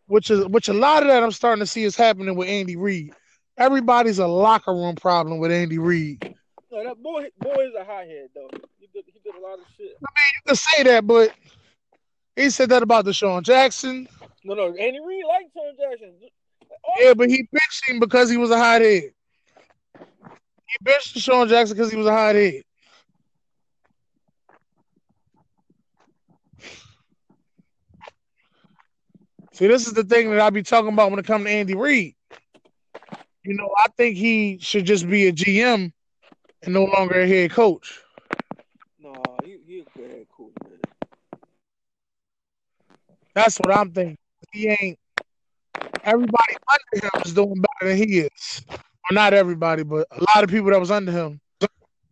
Which 0.07 0.31
is 0.31 0.45
which 0.47 0.69
a 0.69 0.73
lot 0.73 1.03
of 1.03 1.09
that 1.09 1.23
I'm 1.23 1.31
starting 1.31 1.61
to 1.61 1.67
see 1.67 1.85
is 1.85 1.97
happening 1.97 2.35
with 2.37 2.49
Andy 2.49 2.77
Reid. 2.77 3.15
Everybody's 3.57 4.19
a 4.19 4.27
locker 4.27 4.73
room 4.73 4.95
problem 4.95 5.39
with 5.39 5.53
Andy 5.53 5.79
Reid. 5.79 6.35
No, 6.71 6.85
that 6.85 7.03
boy, 7.03 7.29
boy 7.39 7.67
is 7.67 7.75
a 7.79 7.85
hothead 7.85 8.29
though. 8.35 8.49
He 8.79 8.89
did, 8.93 9.05
he 9.07 9.21
did 9.23 9.35
a 9.35 9.41
lot 9.41 9.59
of 9.59 9.65
shit. 9.77 9.95
I 9.97 10.11
mean, 10.11 10.33
you 10.35 10.43
can 10.47 10.57
say 10.57 10.83
that, 10.85 11.07
but 11.07 11.33
he 12.37 12.51
said 12.51 12.71
that 12.71 12.83
about 12.83 13.05
DeSean 13.05 13.43
Jackson. 13.43 14.09
No, 14.45 14.55
no, 14.55 14.67
Andy 14.69 14.99
Reid 15.07 15.25
liked 15.29 15.55
DeSean 15.55 15.91
Jackson. 15.91 16.15
Oh. 16.71 16.95
Yeah, 16.99 17.15
but 17.15 17.29
he 17.29 17.47
benched 17.53 17.89
him 17.89 18.01
because 18.01 18.31
he 18.31 18.39
was 18.39 18.51
a 18.51 18.59
hothead. 18.59 19.13
He 19.95 20.79
benched 20.81 21.15
DeSean 21.15 21.49
Jackson 21.49 21.77
because 21.77 21.91
he 21.91 21.97
was 21.97 22.07
a 22.07 22.13
hothead. 22.13 22.63
See, 29.53 29.67
this 29.67 29.87
is 29.87 29.93
the 29.93 30.05
thing 30.05 30.31
that 30.31 30.41
I 30.41 30.49
be 30.51 30.63
talking 30.63 30.93
about 30.93 31.11
when 31.11 31.21
it 31.21 31.27
comes 31.27 31.45
to 31.45 31.51
Andy 31.51 31.75
Reid. 31.75 32.15
You 33.45 33.55
know, 33.55 33.69
I 33.79 33.89
think 33.97 34.17
he 34.17 34.59
should 34.61 34.87
just 34.87 35.09
be 35.09 35.29
a 35.29 35.33
GM 35.33 35.93
and 36.63 36.75
no 36.75 36.85
longer 36.85 37.21
a 37.21 37.29
head 37.29 37.51
coach. 37.51 38.01
No, 38.99 39.23
he, 39.45 39.59
he 39.67 39.81
a 39.81 39.99
good 39.99 40.11
head 40.11 40.27
coach, 40.35 40.53
man. 40.65 40.79
That's 43.35 43.59
what 43.59 43.75
I'm 43.75 43.91
thinking. 43.93 44.17
He 44.53 44.69
ain't. 44.69 44.99
Everybody 46.05 46.57
under 46.73 47.07
him 47.07 47.23
is 47.25 47.35
doing 47.35 47.63
better 47.81 47.91
than 47.91 47.97
he 47.97 48.21
is. 48.21 48.65
Well, 48.69 48.79
not 49.13 49.35
everybody, 49.35 49.83
but 49.83 50.07
a 50.11 50.25
lot 50.35 50.45
of 50.45 50.51
people 50.51 50.71
that 50.71 50.81
was 50.81 50.91
under 50.91 51.13
him 51.13 51.41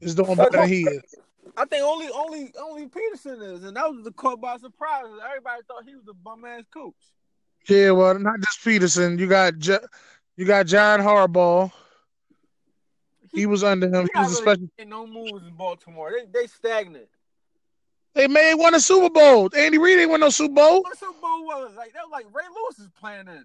is 0.01 0.15
doing 0.15 0.37
better 0.37 0.51
than 0.59 0.69
he 0.69 0.83
is. 0.83 1.03
I 1.57 1.65
think 1.65 1.83
only 1.83 2.09
only 2.11 2.53
only 2.61 2.87
Pederson 2.87 3.55
is, 3.55 3.65
and 3.65 3.77
that 3.77 3.91
was 3.91 4.05
the 4.05 4.13
caught 4.13 4.41
by 4.41 4.57
surprise. 4.59 5.05
Everybody 5.25 5.63
thought 5.67 5.85
he 5.87 5.95
was 5.95 6.07
a 6.09 6.15
bum 6.15 6.45
ass 6.45 6.65
coach. 6.73 6.95
Yeah, 7.71 7.93
well, 7.93 8.19
not 8.19 8.41
just 8.41 8.65
Pederson. 8.65 9.19
You 9.19 9.29
got 9.29 9.55
you 10.37 10.45
got 10.45 10.67
John 10.67 11.01
Harbaugh. 11.01 11.71
He, 13.33 13.47
was 13.47 13.63
under 13.63 13.87
him. 13.87 14.09
He, 14.13 14.19
was 14.19 14.43
really 14.43 14.59
special. 14.59 14.89
No 14.89 15.07
moves 15.07 15.47
in 15.47 15.55
Baltimore. 15.55 16.11
They 16.11 16.41
they 16.41 16.47
stagnant. 16.49 17.07
They 18.15 18.27
may 18.27 18.55
won 18.55 18.75
a 18.75 18.81
Super 18.81 19.09
Bowl. 19.09 19.49
Andy 19.57 19.79
Reid 19.79 20.01
ain't 20.01 20.11
won 20.11 20.19
no 20.19 20.31
Super 20.31 20.55
Bowl. 20.55 20.83
What 20.83 20.99
Super 20.99 21.13
Bowl 21.21 21.45
was 21.45 21.75
like? 21.77 21.93
That 21.93 22.03
was 22.03 22.11
like 22.11 22.27
Ray 22.35 22.43
Lewis 22.53 22.81
is 22.81 22.89
playing 22.99 23.29
in. 23.29 23.45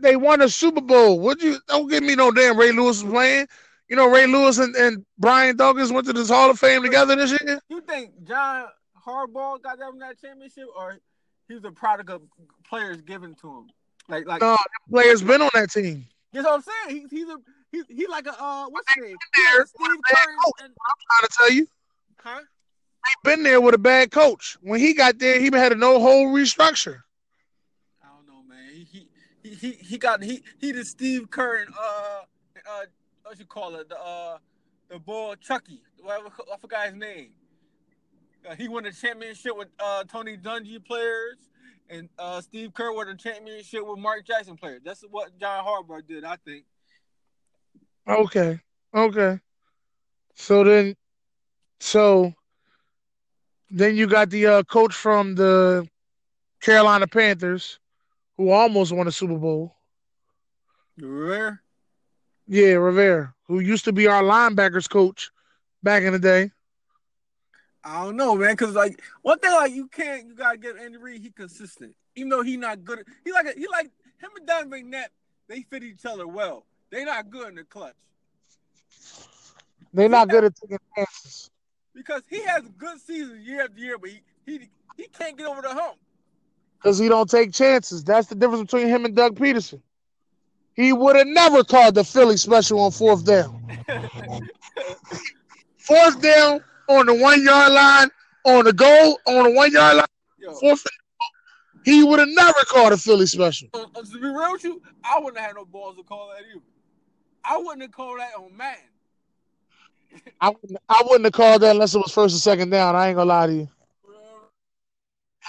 They 0.00 0.16
won 0.16 0.42
a 0.42 0.48
Super 0.48 0.82
Bowl. 0.82 1.18
Would 1.20 1.42
you 1.42 1.58
don't 1.66 1.88
give 1.88 2.02
me 2.02 2.14
no 2.14 2.30
damn 2.30 2.58
Ray 2.58 2.72
Lewis 2.72 3.02
was 3.02 3.10
playing? 3.10 3.46
You 3.88 3.96
know 3.96 4.10
Ray 4.10 4.26
Lewis 4.26 4.58
and, 4.58 4.74
and 4.76 5.04
Brian 5.18 5.56
Dawkins 5.56 5.92
went 5.92 6.06
to 6.08 6.12
this 6.12 6.28
Hall 6.28 6.50
of 6.50 6.58
Fame 6.58 6.82
together 6.82 7.16
this 7.16 7.30
year. 7.40 7.58
You 7.70 7.80
think 7.80 8.24
John 8.24 8.66
Harbaugh 9.06 9.62
got 9.62 9.78
them 9.78 9.98
that 10.00 10.20
championship, 10.20 10.66
or 10.76 10.98
he 11.48 11.54
was 11.54 11.64
a 11.64 11.70
product 11.70 12.10
of 12.10 12.22
players 12.68 13.00
given 13.02 13.34
to 13.36 13.48
him. 13.48 13.66
Like 14.08 14.26
like 14.26 14.42
no, 14.42 14.56
players 14.90 15.22
been 15.22 15.42
on 15.42 15.50
that 15.54 15.70
team. 15.70 16.06
That's 16.32 16.44
what 16.44 16.54
I'm 16.54 16.62
saying. 16.62 17.08
He, 17.10 17.16
he's 17.18 17.28
a 17.28 17.38
he, 17.70 17.82
he 17.88 18.06
like 18.06 18.26
a 18.26 18.34
uh 18.42 18.66
what's 18.68 18.86
his 18.94 19.04
name? 19.04 19.16
There, 19.36 19.66
Steve 19.66 20.00
Curry. 20.06 20.34
And, 20.62 20.68
I'm 20.68 20.96
trying 21.10 21.28
to 21.28 21.36
tell 21.36 21.50
you. 21.50 21.66
Huh? 22.18 22.40
He 22.40 23.30
been 23.30 23.42
there 23.42 23.60
with 23.60 23.74
a 23.74 23.78
bad 23.78 24.10
coach. 24.10 24.56
When 24.60 24.80
he 24.80 24.94
got 24.94 25.18
there, 25.18 25.38
he 25.38 25.50
had 25.52 25.72
a 25.72 25.74
no 25.74 26.00
whole 26.00 26.26
restructure. 26.26 27.00
I 28.02 28.08
don't 28.16 28.26
know, 28.26 28.42
man. 28.42 28.68
He 28.72 29.08
he 29.42 29.54
he 29.54 29.72
he 29.72 29.98
got 29.98 30.22
he 30.22 30.42
he 30.58 30.72
the 30.72 30.84
Steve 30.84 31.30
Kerr 31.30 31.62
and 31.62 31.74
uh 31.78 32.22
uh 32.70 32.84
what 33.22 33.38
you 33.38 33.44
call 33.46 33.76
it 33.76 33.88
the 33.88 33.98
uh 33.98 34.38
the 34.90 34.98
boy 34.98 35.34
Chucky. 35.40 35.82
Whatever 36.00 36.30
I 36.52 36.56
forgot 36.58 36.86
his 36.86 36.94
name. 36.94 37.30
Uh, 38.48 38.54
he 38.54 38.68
won 38.68 38.84
a 38.86 38.92
championship 38.92 39.56
with 39.56 39.68
uh, 39.80 40.04
Tony 40.04 40.36
Dungy 40.36 40.84
players, 40.84 41.36
and 41.88 42.08
uh, 42.18 42.40
Steve 42.40 42.74
Kerr 42.74 42.92
won 42.92 43.08
a 43.08 43.16
championship 43.16 43.86
with 43.86 43.98
Mark 43.98 44.26
Jackson 44.26 44.56
players. 44.56 44.82
That's 44.84 45.02
what 45.10 45.38
John 45.38 45.64
Harbaugh 45.64 46.06
did, 46.06 46.24
I 46.24 46.36
think. 46.36 46.64
Okay, 48.06 48.60
okay. 48.94 49.40
So 50.34 50.64
then, 50.64 50.94
so 51.80 52.34
then 53.70 53.96
you 53.96 54.06
got 54.06 54.30
the 54.30 54.46
uh, 54.46 54.62
coach 54.64 54.94
from 54.94 55.34
the 55.34 55.88
Carolina 56.60 57.06
Panthers, 57.06 57.78
who 58.36 58.50
almost 58.50 58.92
won 58.92 59.06
a 59.06 59.12
Super 59.12 59.38
Bowl. 59.38 59.74
Rivera. 60.98 61.60
Yeah, 62.46 62.74
Rivera, 62.74 63.34
who 63.46 63.60
used 63.60 63.84
to 63.86 63.92
be 63.92 64.06
our 64.06 64.22
linebackers 64.22 64.88
coach 64.88 65.30
back 65.82 66.02
in 66.02 66.12
the 66.12 66.18
day. 66.18 66.50
I 67.84 68.02
don't 68.02 68.16
know, 68.16 68.34
man. 68.34 68.56
Cause 68.56 68.74
like 68.74 69.02
one 69.22 69.38
thing, 69.38 69.52
like 69.52 69.72
you 69.72 69.88
can't, 69.88 70.26
you 70.26 70.34
gotta 70.34 70.56
get 70.56 70.76
Andy 70.78 70.96
Reid. 70.96 71.22
He 71.22 71.30
consistent, 71.30 71.94
even 72.16 72.30
though 72.30 72.42
he 72.42 72.56
not 72.56 72.82
good. 72.84 73.06
He 73.24 73.32
like 73.32 73.54
he 73.56 73.66
like 73.68 73.90
him 74.20 74.30
and 74.36 74.46
Don 74.46 74.70
McNabb. 74.70 75.06
They 75.48 75.62
fit 75.62 75.82
each 75.82 76.06
other 76.06 76.26
well. 76.26 76.64
They 76.90 77.04
not 77.04 77.30
good 77.30 77.48
in 77.48 77.54
the 77.56 77.64
clutch. 77.64 77.94
They're 79.92 80.08
not 80.08 80.28
good 80.28 80.44
at 80.44 80.56
taking 80.56 80.78
chances. 80.96 81.50
Because 81.94 82.22
he 82.28 82.42
has 82.44 82.62
good 82.78 83.00
seasons 83.00 83.46
year 83.46 83.62
after 83.62 83.78
year, 83.78 83.98
but 83.98 84.10
he 84.10 84.22
he, 84.46 84.68
he 84.96 85.06
can't 85.08 85.36
get 85.36 85.46
over 85.46 85.60
the 85.60 85.68
hump. 85.68 85.98
Because 86.82 86.98
he 86.98 87.08
don't 87.08 87.28
take 87.28 87.52
chances. 87.52 88.02
That's 88.02 88.28
the 88.28 88.34
difference 88.34 88.70
between 88.70 88.88
him 88.88 89.04
and 89.04 89.14
Doug 89.14 89.36
Pederson. 89.38 89.80
He 90.74 90.92
would 90.92 91.16
have 91.16 91.26
never 91.26 91.62
called 91.64 91.94
the 91.94 92.04
Philly 92.04 92.36
special 92.36 92.80
on 92.80 92.90
fourth 92.90 93.24
down. 93.24 93.62
fourth 95.78 96.20
down, 96.20 96.60
on 96.88 97.06
the 97.06 97.14
one 97.14 97.42
yard 97.42 97.72
line, 97.72 98.10
on 98.44 98.64
the 98.64 98.72
goal, 98.72 99.18
on 99.26 99.44
the 99.44 99.50
one 99.50 99.72
yard 99.72 99.96
line, 99.96 100.06
Yo. 100.38 100.76
he 101.84 102.02
would 102.02 102.18
have 102.18 102.28
never 102.28 102.58
called 102.66 102.92
a 102.92 102.96
Philly 102.96 103.26
special. 103.26 103.68
Uh, 103.74 103.86
uh, 103.94 104.02
to 104.02 104.20
be 104.20 104.26
real 104.26 104.52
with 104.52 104.64
you, 104.64 104.82
I 105.04 105.18
wouldn't 105.18 105.38
have 105.38 105.48
had 105.48 105.56
no 105.56 105.64
balls 105.64 105.96
to 105.96 106.02
call 106.02 106.28
that 106.28 106.44
either. 106.50 106.62
I 107.44 107.58
wouldn't 107.58 107.82
have 107.82 107.92
called 107.92 108.18
that 108.20 108.32
on 108.38 108.56
man. 108.56 108.76
I 110.40 110.50
wouldn't, 110.50 110.78
I 110.88 111.02
wouldn't 111.04 111.24
have 111.24 111.32
called 111.32 111.62
that 111.62 111.72
unless 111.72 111.94
it 111.94 111.98
was 111.98 112.12
first 112.12 112.34
and 112.34 112.42
second 112.42 112.70
down. 112.70 112.96
I 112.96 113.08
ain't 113.08 113.16
gonna 113.16 113.28
lie 113.28 113.46
to 113.46 113.52
you. 113.52 113.68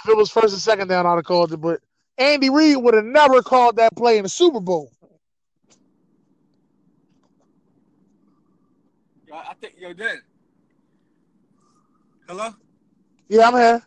If 0.04 0.10
it 0.10 0.16
was 0.16 0.30
first 0.30 0.52
and 0.52 0.62
second 0.62 0.88
down, 0.88 1.06
I'd 1.06 1.16
have 1.16 1.24
called 1.24 1.52
it. 1.52 1.56
But 1.56 1.80
Andy 2.18 2.50
Reid 2.50 2.76
would 2.76 2.94
have 2.94 3.04
never 3.04 3.42
called 3.42 3.76
that 3.76 3.96
play 3.96 4.18
in 4.18 4.24
the 4.24 4.28
Super 4.28 4.60
Bowl. 4.60 4.92
I 9.32 9.54
think 9.60 9.74
yo, 9.78 9.92
then 9.92 10.22
Hello? 12.28 12.52
Yeah, 13.28 13.48
I'm 13.48 13.54
here. 13.54 13.82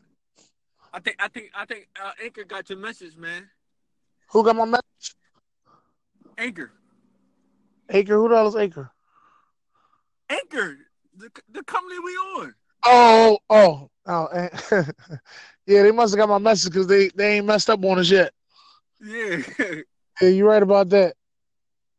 I 0.93 0.99
think 0.99 1.17
I 1.19 1.27
think 1.27 1.51
I 1.53 1.65
think 1.65 1.89
uh, 2.01 2.11
Anchor 2.23 2.45
got 2.45 2.69
your 2.69 2.79
message, 2.79 3.17
man. 3.17 3.49
Who 4.31 4.43
got 4.45 4.55
my 4.55 4.65
message? 4.65 5.15
Anchor. 6.37 6.71
Anchor. 7.89 8.15
Who 8.15 8.29
the 8.29 8.35
hell 8.35 8.47
is 8.47 8.55
Anchor? 8.55 8.91
Anchor, 10.29 10.77
the 11.17 11.29
the 11.51 11.63
company 11.63 11.99
we 11.99 12.11
on. 12.11 12.55
Oh, 12.85 13.39
oh, 13.49 13.89
oh. 14.07 14.25
eh, 14.27 14.49
yeah, 15.67 15.83
they 15.83 15.91
must 15.91 16.13
have 16.13 16.19
got 16.19 16.29
my 16.29 16.37
message 16.37 16.71
because 16.71 16.87
they, 16.87 17.09
they 17.09 17.37
ain't 17.37 17.45
messed 17.45 17.69
up 17.69 17.83
on 17.83 17.99
us 17.99 18.09
yet. 18.09 18.31
Yeah. 19.01 19.41
Yeah, 20.21 20.27
you're 20.27 20.49
right 20.49 20.61
about 20.61 20.89
that. 20.89 21.15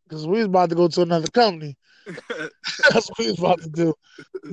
Because 0.07 0.27
we 0.27 0.37
was 0.37 0.45
about 0.45 0.69
to 0.69 0.75
go 0.75 0.89
to 0.89 1.01
another 1.01 1.29
company. 1.29 1.79
that's 2.29 3.09
what 3.09 3.19
we 3.19 3.31
was 3.31 3.39
about 3.39 3.63
to 3.63 3.71
do. 3.71 3.95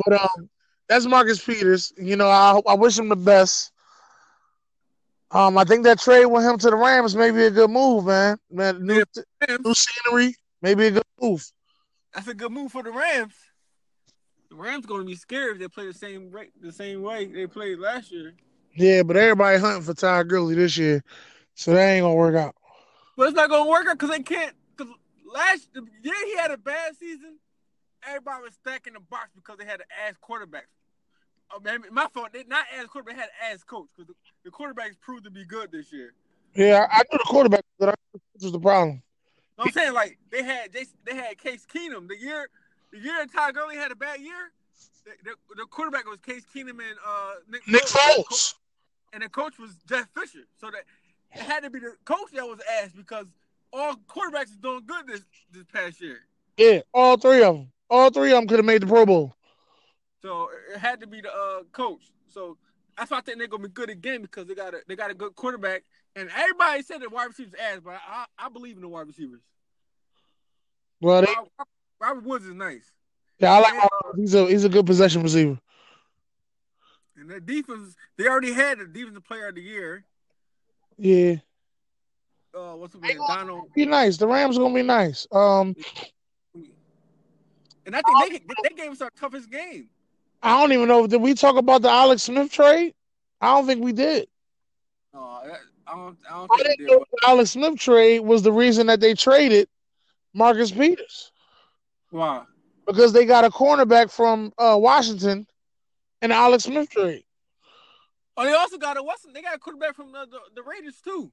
But 0.06 0.21
um, 0.21 0.50
that's 0.88 1.06
Marcus 1.06 1.43
Peters. 1.43 1.93
You 1.97 2.15
know, 2.15 2.30
I 2.30 2.60
I 2.67 2.73
wish 2.76 2.97
him 2.97 3.10
the 3.10 3.15
best. 3.15 3.71
Um, 5.32 5.58
I 5.58 5.65
think 5.65 5.84
that 5.84 6.00
trade 6.00 6.26
with 6.26 6.43
him 6.43 6.58
to 6.58 6.69
the 6.69 6.76
Rams 6.76 7.15
may 7.15 7.32
be 7.32 7.43
a 7.43 7.52
good 7.52 7.69
move, 7.69 8.06
man. 8.06 8.38
Man, 8.50 8.86
new, 8.86 9.04
Rams, 9.47 9.65
new 9.65 9.73
scenery, 9.73 10.36
maybe 10.62 10.88
a 10.88 10.91
good 10.91 11.04
move. 11.21 11.45
That's 12.13 12.28
a 12.28 12.34
good 12.34 12.52
move 12.52 12.71
for 12.71 12.82
the 12.82 12.91
Rams. 12.91 13.34
The 14.50 14.56
Rams 14.56 14.86
going 14.86 15.02
to 15.02 15.06
be 15.06 15.15
scared 15.15 15.58
if 15.58 15.60
they 15.60 15.67
play 15.67 15.88
the 15.88 15.93
same 15.93 16.32
rate, 16.32 16.54
the 16.62 16.71
same 16.71 17.02
way 17.02 17.26
they 17.26 17.45
played 17.45 17.80
last 17.80 18.12
year. 18.12 18.36
Yeah, 18.73 19.04
but 19.04 19.17
everybody 19.17 19.58
hunting 19.58 19.82
for 19.82 19.93
Ty 19.93 20.23
Gurley 20.23 20.56
this 20.56 20.78
year, 20.78 21.04
so 21.56 21.73
that 21.73 21.82
ain't 21.82 22.04
gonna 22.04 22.15
work 22.15 22.36
out. 22.36 22.56
But 23.17 23.28
it's 23.28 23.36
not 23.36 23.50
going 23.50 23.65
to 23.65 23.69
work 23.69 23.88
out 23.88 23.97
because 23.97 24.12
they 24.12 24.21
can't. 24.21 24.54
Because 24.78 24.93
last 25.34 25.73
the 25.73 25.82
year 26.04 26.26
he 26.26 26.38
had 26.38 26.52
a 26.52 26.58
bad 26.58 26.95
season, 26.95 27.39
everybody 28.08 28.43
was 28.43 28.54
stacking 28.54 28.93
the 28.93 29.00
box 29.00 29.30
because 29.36 29.58
they 29.58 29.65
had 29.65 29.82
an 29.82 29.88
ass 30.08 30.13
quarterback. 30.21 30.67
Oh, 31.54 31.60
man, 31.60 31.82
my 31.92 32.08
fault. 32.14 32.30
They 32.34 32.44
not 32.44 32.66
ass 32.78 32.88
quarterback, 32.88 33.16
they 33.16 33.22
had 33.22 33.54
ass 33.54 33.64
coach 33.64 33.88
because 33.96 34.08
the, 34.08 34.16
the 34.44 34.52
quarterbacks 34.52 35.00
proved 35.00 35.24
to 35.24 35.32
be 35.32 35.46
good 35.46 35.72
this 35.72 35.94
year. 35.94 36.14
Yeah, 36.56 36.88
I, 36.92 37.04
knew 37.12 37.18
the 37.18 37.26
quarterback, 37.26 37.62
but 37.80 37.90
I 37.90 37.94
knew 38.14 38.22
was 38.42 38.52
the 38.52 38.60
problem. 38.60 39.02
No, 39.58 39.66
I'm 39.66 39.72
saying 39.72 39.94
like 39.94 40.18
they 40.32 40.44
had 40.44 40.72
they, 40.72 40.86
they 41.06 41.16
had 41.16 41.38
Case 41.38 41.66
Keenum 41.66 42.08
the 42.08 42.18
year 42.18 42.48
the 42.92 43.00
year 43.00 43.26
Ty 43.26 43.52
Gurley 43.52 43.76
had 43.76 43.92
a 43.92 43.96
bad 43.96 44.20
year. 44.20 44.52
The, 45.06 45.12
the, 45.24 45.56
the 45.56 45.66
quarterback 45.66 46.06
was 46.06 46.20
Case 46.20 46.44
Keenum 46.54 46.70
and 46.70 46.98
uh, 47.06 47.34
Nick, 47.50 47.68
Nick 47.68 47.84
Foles. 47.84 48.26
Foles. 48.26 48.54
and 49.14 49.24
the 49.24 49.30
coach 49.30 49.58
was 49.58 49.72
Jeff 49.88 50.08
Fisher. 50.16 50.46
So 50.60 50.70
that 50.70 50.84
it 51.34 51.42
had 51.42 51.62
to 51.62 51.70
be 51.70 51.80
the 51.80 51.96
coach 52.06 52.32
that 52.34 52.46
was 52.46 52.60
asked 52.82 52.96
because 52.96 53.26
all 53.74 53.96
quarterbacks 54.08 54.52
is 54.52 54.58
doing 54.58 54.82
good 54.86 55.08
this 55.08 55.22
this 55.52 55.64
past 55.72 56.02
year. 56.02 56.20
Yeah, 56.58 56.82
all 56.94 57.18
three 57.18 57.44
of 57.44 57.56
them. 57.56 57.72
All 57.90 58.10
three 58.10 58.32
of 58.32 58.40
them 58.40 58.48
could 58.48 58.60
have 58.60 58.66
made 58.66 58.82
the 58.82 58.88
Pro 58.88 59.06
Bowl. 59.06 59.34
So 60.28 60.50
it 60.74 60.78
had 60.80 61.00
to 61.00 61.08
be 61.08 61.22
the 61.22 61.30
uh, 61.32 61.63
coach. 61.72 62.12
So 62.28 62.58
that's 62.98 63.10
why 63.12 63.20
I 63.20 63.22
think 63.22 63.38
they're 63.38 63.48
gonna 63.48 63.63
be 63.63 63.70
good 63.70 63.90
again 63.90 64.22
because 64.22 64.46
they 64.46 64.56
got 64.56 64.74
a 64.74 64.82
they 64.86 64.98
got 64.98 65.10
a 65.10 65.13
good 65.13 65.34
quarterback. 65.36 65.84
And 66.18 66.30
everybody 66.36 66.82
said 66.84 67.00
the 67.02 67.10
wide 67.10 67.28
receivers 67.28 67.54
ass, 67.58 67.80
but 67.82 67.94
I, 68.06 68.26
I 68.38 68.50
believe 68.50 68.76
in 68.76 68.82
the 68.82 68.90
wide 68.90 69.08
receivers. 69.08 69.40
Well, 71.00 71.22
they, 71.22 71.28
Robert, 71.34 71.52
Robert 72.02 72.24
Woods 72.26 72.46
is 72.46 72.56
nice, 72.56 72.92
yeah, 73.40 73.54
I 73.54 73.60
like. 73.60 73.74
Robert. 73.76 74.18
He's 74.18 74.34
a 74.34 74.46
he's 74.48 74.66
a 74.66 74.70
good 74.70 74.86
possession 74.86 75.24
receiver. 75.24 75.58
and 77.16 77.30
their 77.30 77.40
defense 77.40 77.96
they 78.18 78.28
already 78.28 78.52
had 78.52 78.80
the 78.80 78.86
defensive 78.86 79.24
player 79.24 79.48
of 79.48 79.56
the 79.56 79.62
year. 79.62 80.04
Yeah, 80.98 81.36
Uh, 82.54 82.74
what's 82.74 82.92
the 82.92 83.00
They 83.00 83.10
name? 83.10 83.20
Donald. 83.30 83.72
be 83.74 83.86
nice. 83.86 84.18
The 84.18 84.28
Rams 84.28 84.58
are 84.58 84.62
gonna 84.62 84.74
be 84.76 84.84
nice. 84.84 85.26
Um, 85.32 85.74
And 87.86 87.96
I 87.96 88.02
think 88.02 88.46
they 88.46 88.70
they 88.70 88.76
gave 88.76 88.92
us 88.92 89.02
our 89.02 89.10
toughest 89.12 89.50
game. 89.50 89.88
I 90.41 90.62
don't 90.62 90.71
even 90.71 90.88
know. 90.88 91.08
Did 91.08 91.21
we 91.21 91.34
talk 91.34 91.58
about 91.58 91.82
the 91.82 91.89
Alex 91.89 92.23
Smith 92.23 92.52
trade? 92.52 92.93
I 93.41 93.56
don't 93.56 93.65
think 93.65 93.84
we 93.84 93.93
did. 93.93 94.28
That- 95.13 95.62
I 95.88 95.95
don't 95.95 96.17
I 96.30 96.34
don't 96.34 96.52
I 96.52 96.58
didn't 96.58 96.80
they 96.80 96.93
know 96.93 97.06
the 97.12 97.28
Alex 97.28 97.52
Smith 97.52 97.80
trade 97.80 98.19
was 98.19 98.41
the 98.41 98.52
reason 98.52 98.88
that 98.88 99.00
they 99.00 99.13
traded 99.13 99.69
Marcus 100.34 100.71
Peters 100.71 101.32
Why? 102.10 102.43
because 102.86 103.13
they 103.13 103.26
got 103.26 103.45
a 103.45 103.50
cornerback 103.50 104.12
from 104.12 104.52
uh, 104.58 104.78
Washington 104.80 105.47
and 106.21 106.34
Alex 106.34 106.65
Smith 106.65 106.89
trade. 106.89 107.23
Oh, 108.36 108.43
they 108.43 108.54
also 108.54 108.78
got 108.78 108.97
a 108.97 109.04
Weston. 109.04 109.34
They 109.34 109.41
got 109.41 109.56
a 109.56 109.60
quarterback 109.60 109.95
from 109.95 110.12
the, 110.12 110.28
the, 110.30 110.39
the 110.56 110.63
Raiders 110.63 111.00
too. 111.04 111.32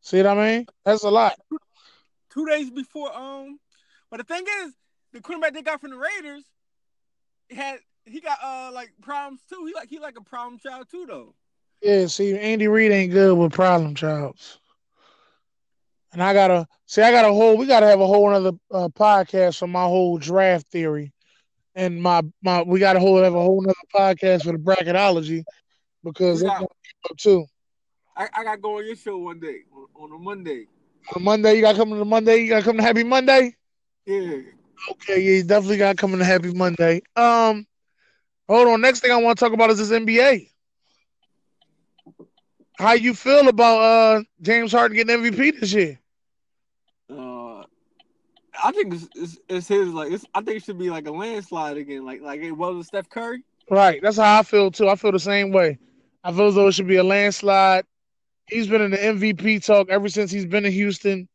See 0.00 0.16
what 0.16 0.26
I 0.26 0.34
mean? 0.34 0.66
That's 0.84 1.04
a 1.04 1.10
lot. 1.10 1.38
Two 2.32 2.46
days 2.46 2.70
before. 2.70 3.16
Um, 3.16 3.60
but 4.10 4.16
the 4.16 4.24
thing 4.24 4.44
is, 4.62 4.72
the 5.12 5.20
quarterback 5.20 5.52
they 5.52 5.62
got 5.62 5.80
from 5.80 5.90
the 5.90 5.98
Raiders 5.98 6.44
had 7.50 7.80
he 8.04 8.20
got 8.20 8.38
uh 8.42 8.70
like 8.72 8.92
problems 9.02 9.40
too. 9.48 9.64
He 9.66 9.74
like 9.74 9.88
he 9.88 9.98
like 9.98 10.18
a 10.18 10.22
problem 10.22 10.58
child 10.58 10.88
too 10.90 11.06
though. 11.06 11.34
Yeah, 11.82 12.06
see, 12.06 12.38
Andy 12.38 12.68
Reid 12.68 12.92
ain't 12.92 13.12
good 13.12 13.36
with 13.36 13.52
problem 13.52 13.94
childs. 13.94 14.58
And 16.12 16.22
I 16.22 16.32
gotta 16.32 16.66
see, 16.86 17.02
I 17.02 17.10
got 17.12 17.24
a 17.24 17.32
whole. 17.32 17.56
We 17.56 17.66
gotta 17.66 17.86
have 17.86 18.00
a 18.00 18.06
whole 18.06 18.28
other 18.28 18.52
uh, 18.70 18.88
podcast 18.88 19.58
for 19.58 19.66
my 19.68 19.84
whole 19.84 20.18
draft 20.18 20.66
theory, 20.66 21.12
and 21.74 22.02
my 22.02 22.22
my. 22.42 22.62
We 22.62 22.80
gotta 22.80 23.00
hold 23.00 23.22
have 23.22 23.34
a 23.34 23.40
whole 23.40 23.64
other 23.64 23.74
podcast 23.94 24.44
for 24.44 24.52
the 24.52 24.58
bracketology 24.58 25.44
because 26.02 26.42
got- 26.42 26.62
up 26.62 27.16
too. 27.16 27.46
I, 28.16 28.28
I 28.34 28.44
got 28.44 28.56
to 28.56 28.60
go 28.60 28.76
on 28.78 28.84
your 28.84 28.96
show 28.96 29.16
one 29.16 29.40
day 29.40 29.60
on, 29.72 29.86
on 29.94 30.12
a 30.12 30.18
Monday. 30.18 30.66
On 31.14 31.22
Monday, 31.22 31.54
you 31.54 31.62
gotta 31.62 31.78
come 31.78 31.90
to 31.90 31.96
the 31.96 32.04
Monday. 32.04 32.38
You 32.38 32.48
gotta 32.50 32.64
come 32.64 32.76
to 32.76 32.82
Happy 32.82 33.04
Monday. 33.04 33.54
Yeah. 34.04 34.40
Okay, 34.88 35.20
yeah, 35.20 35.32
you 35.32 35.42
definitely 35.42 35.76
got 35.76 35.96
coming 35.96 36.18
to 36.18 36.24
Happy 36.24 36.52
Monday. 36.52 37.02
Um, 37.16 37.66
hold 38.48 38.68
on. 38.68 38.80
Next 38.80 39.00
thing 39.00 39.10
I 39.10 39.16
want 39.16 39.38
to 39.38 39.44
talk 39.44 39.52
about 39.52 39.70
is 39.70 39.78
this 39.78 39.90
NBA. 39.90 40.50
How 42.78 42.92
you 42.92 43.14
feel 43.14 43.48
about 43.48 43.78
uh 43.78 44.22
James 44.40 44.72
Harden 44.72 44.96
getting 44.96 45.14
MVP 45.14 45.50
this 45.50 45.72
year? 45.72 46.00
Uh, 47.10 47.64
I 48.62 48.72
think 48.72 48.94
it's, 48.94 49.08
it's, 49.14 49.38
it's 49.48 49.68
his 49.68 49.88
like 49.90 50.12
it's. 50.12 50.24
I 50.34 50.40
think 50.40 50.58
it 50.58 50.64
should 50.64 50.78
be 50.78 50.90
like 50.90 51.06
a 51.06 51.10
landslide 51.10 51.76
again, 51.76 52.04
like 52.04 52.22
like 52.22 52.40
it 52.40 52.52
was 52.52 52.76
with 52.76 52.86
Steph 52.86 53.08
Curry. 53.10 53.44
Right. 53.70 54.00
That's 54.02 54.16
how 54.16 54.40
I 54.40 54.42
feel 54.42 54.70
too. 54.70 54.88
I 54.88 54.96
feel 54.96 55.12
the 55.12 55.18
same 55.18 55.52
way. 55.52 55.78
I 56.24 56.32
feel 56.32 56.48
as 56.48 56.54
though 56.54 56.68
it 56.68 56.72
should 56.72 56.88
be 56.88 56.96
a 56.96 57.04
landslide. 57.04 57.84
He's 58.48 58.66
been 58.66 58.82
in 58.82 58.90
the 58.90 59.04
MVP 59.04 59.60
talk 59.60 59.90
ever 59.90 60.08
since 60.08 60.30
he's 60.30 60.46
been 60.46 60.66
in 60.66 60.72
Houston. 60.72 61.28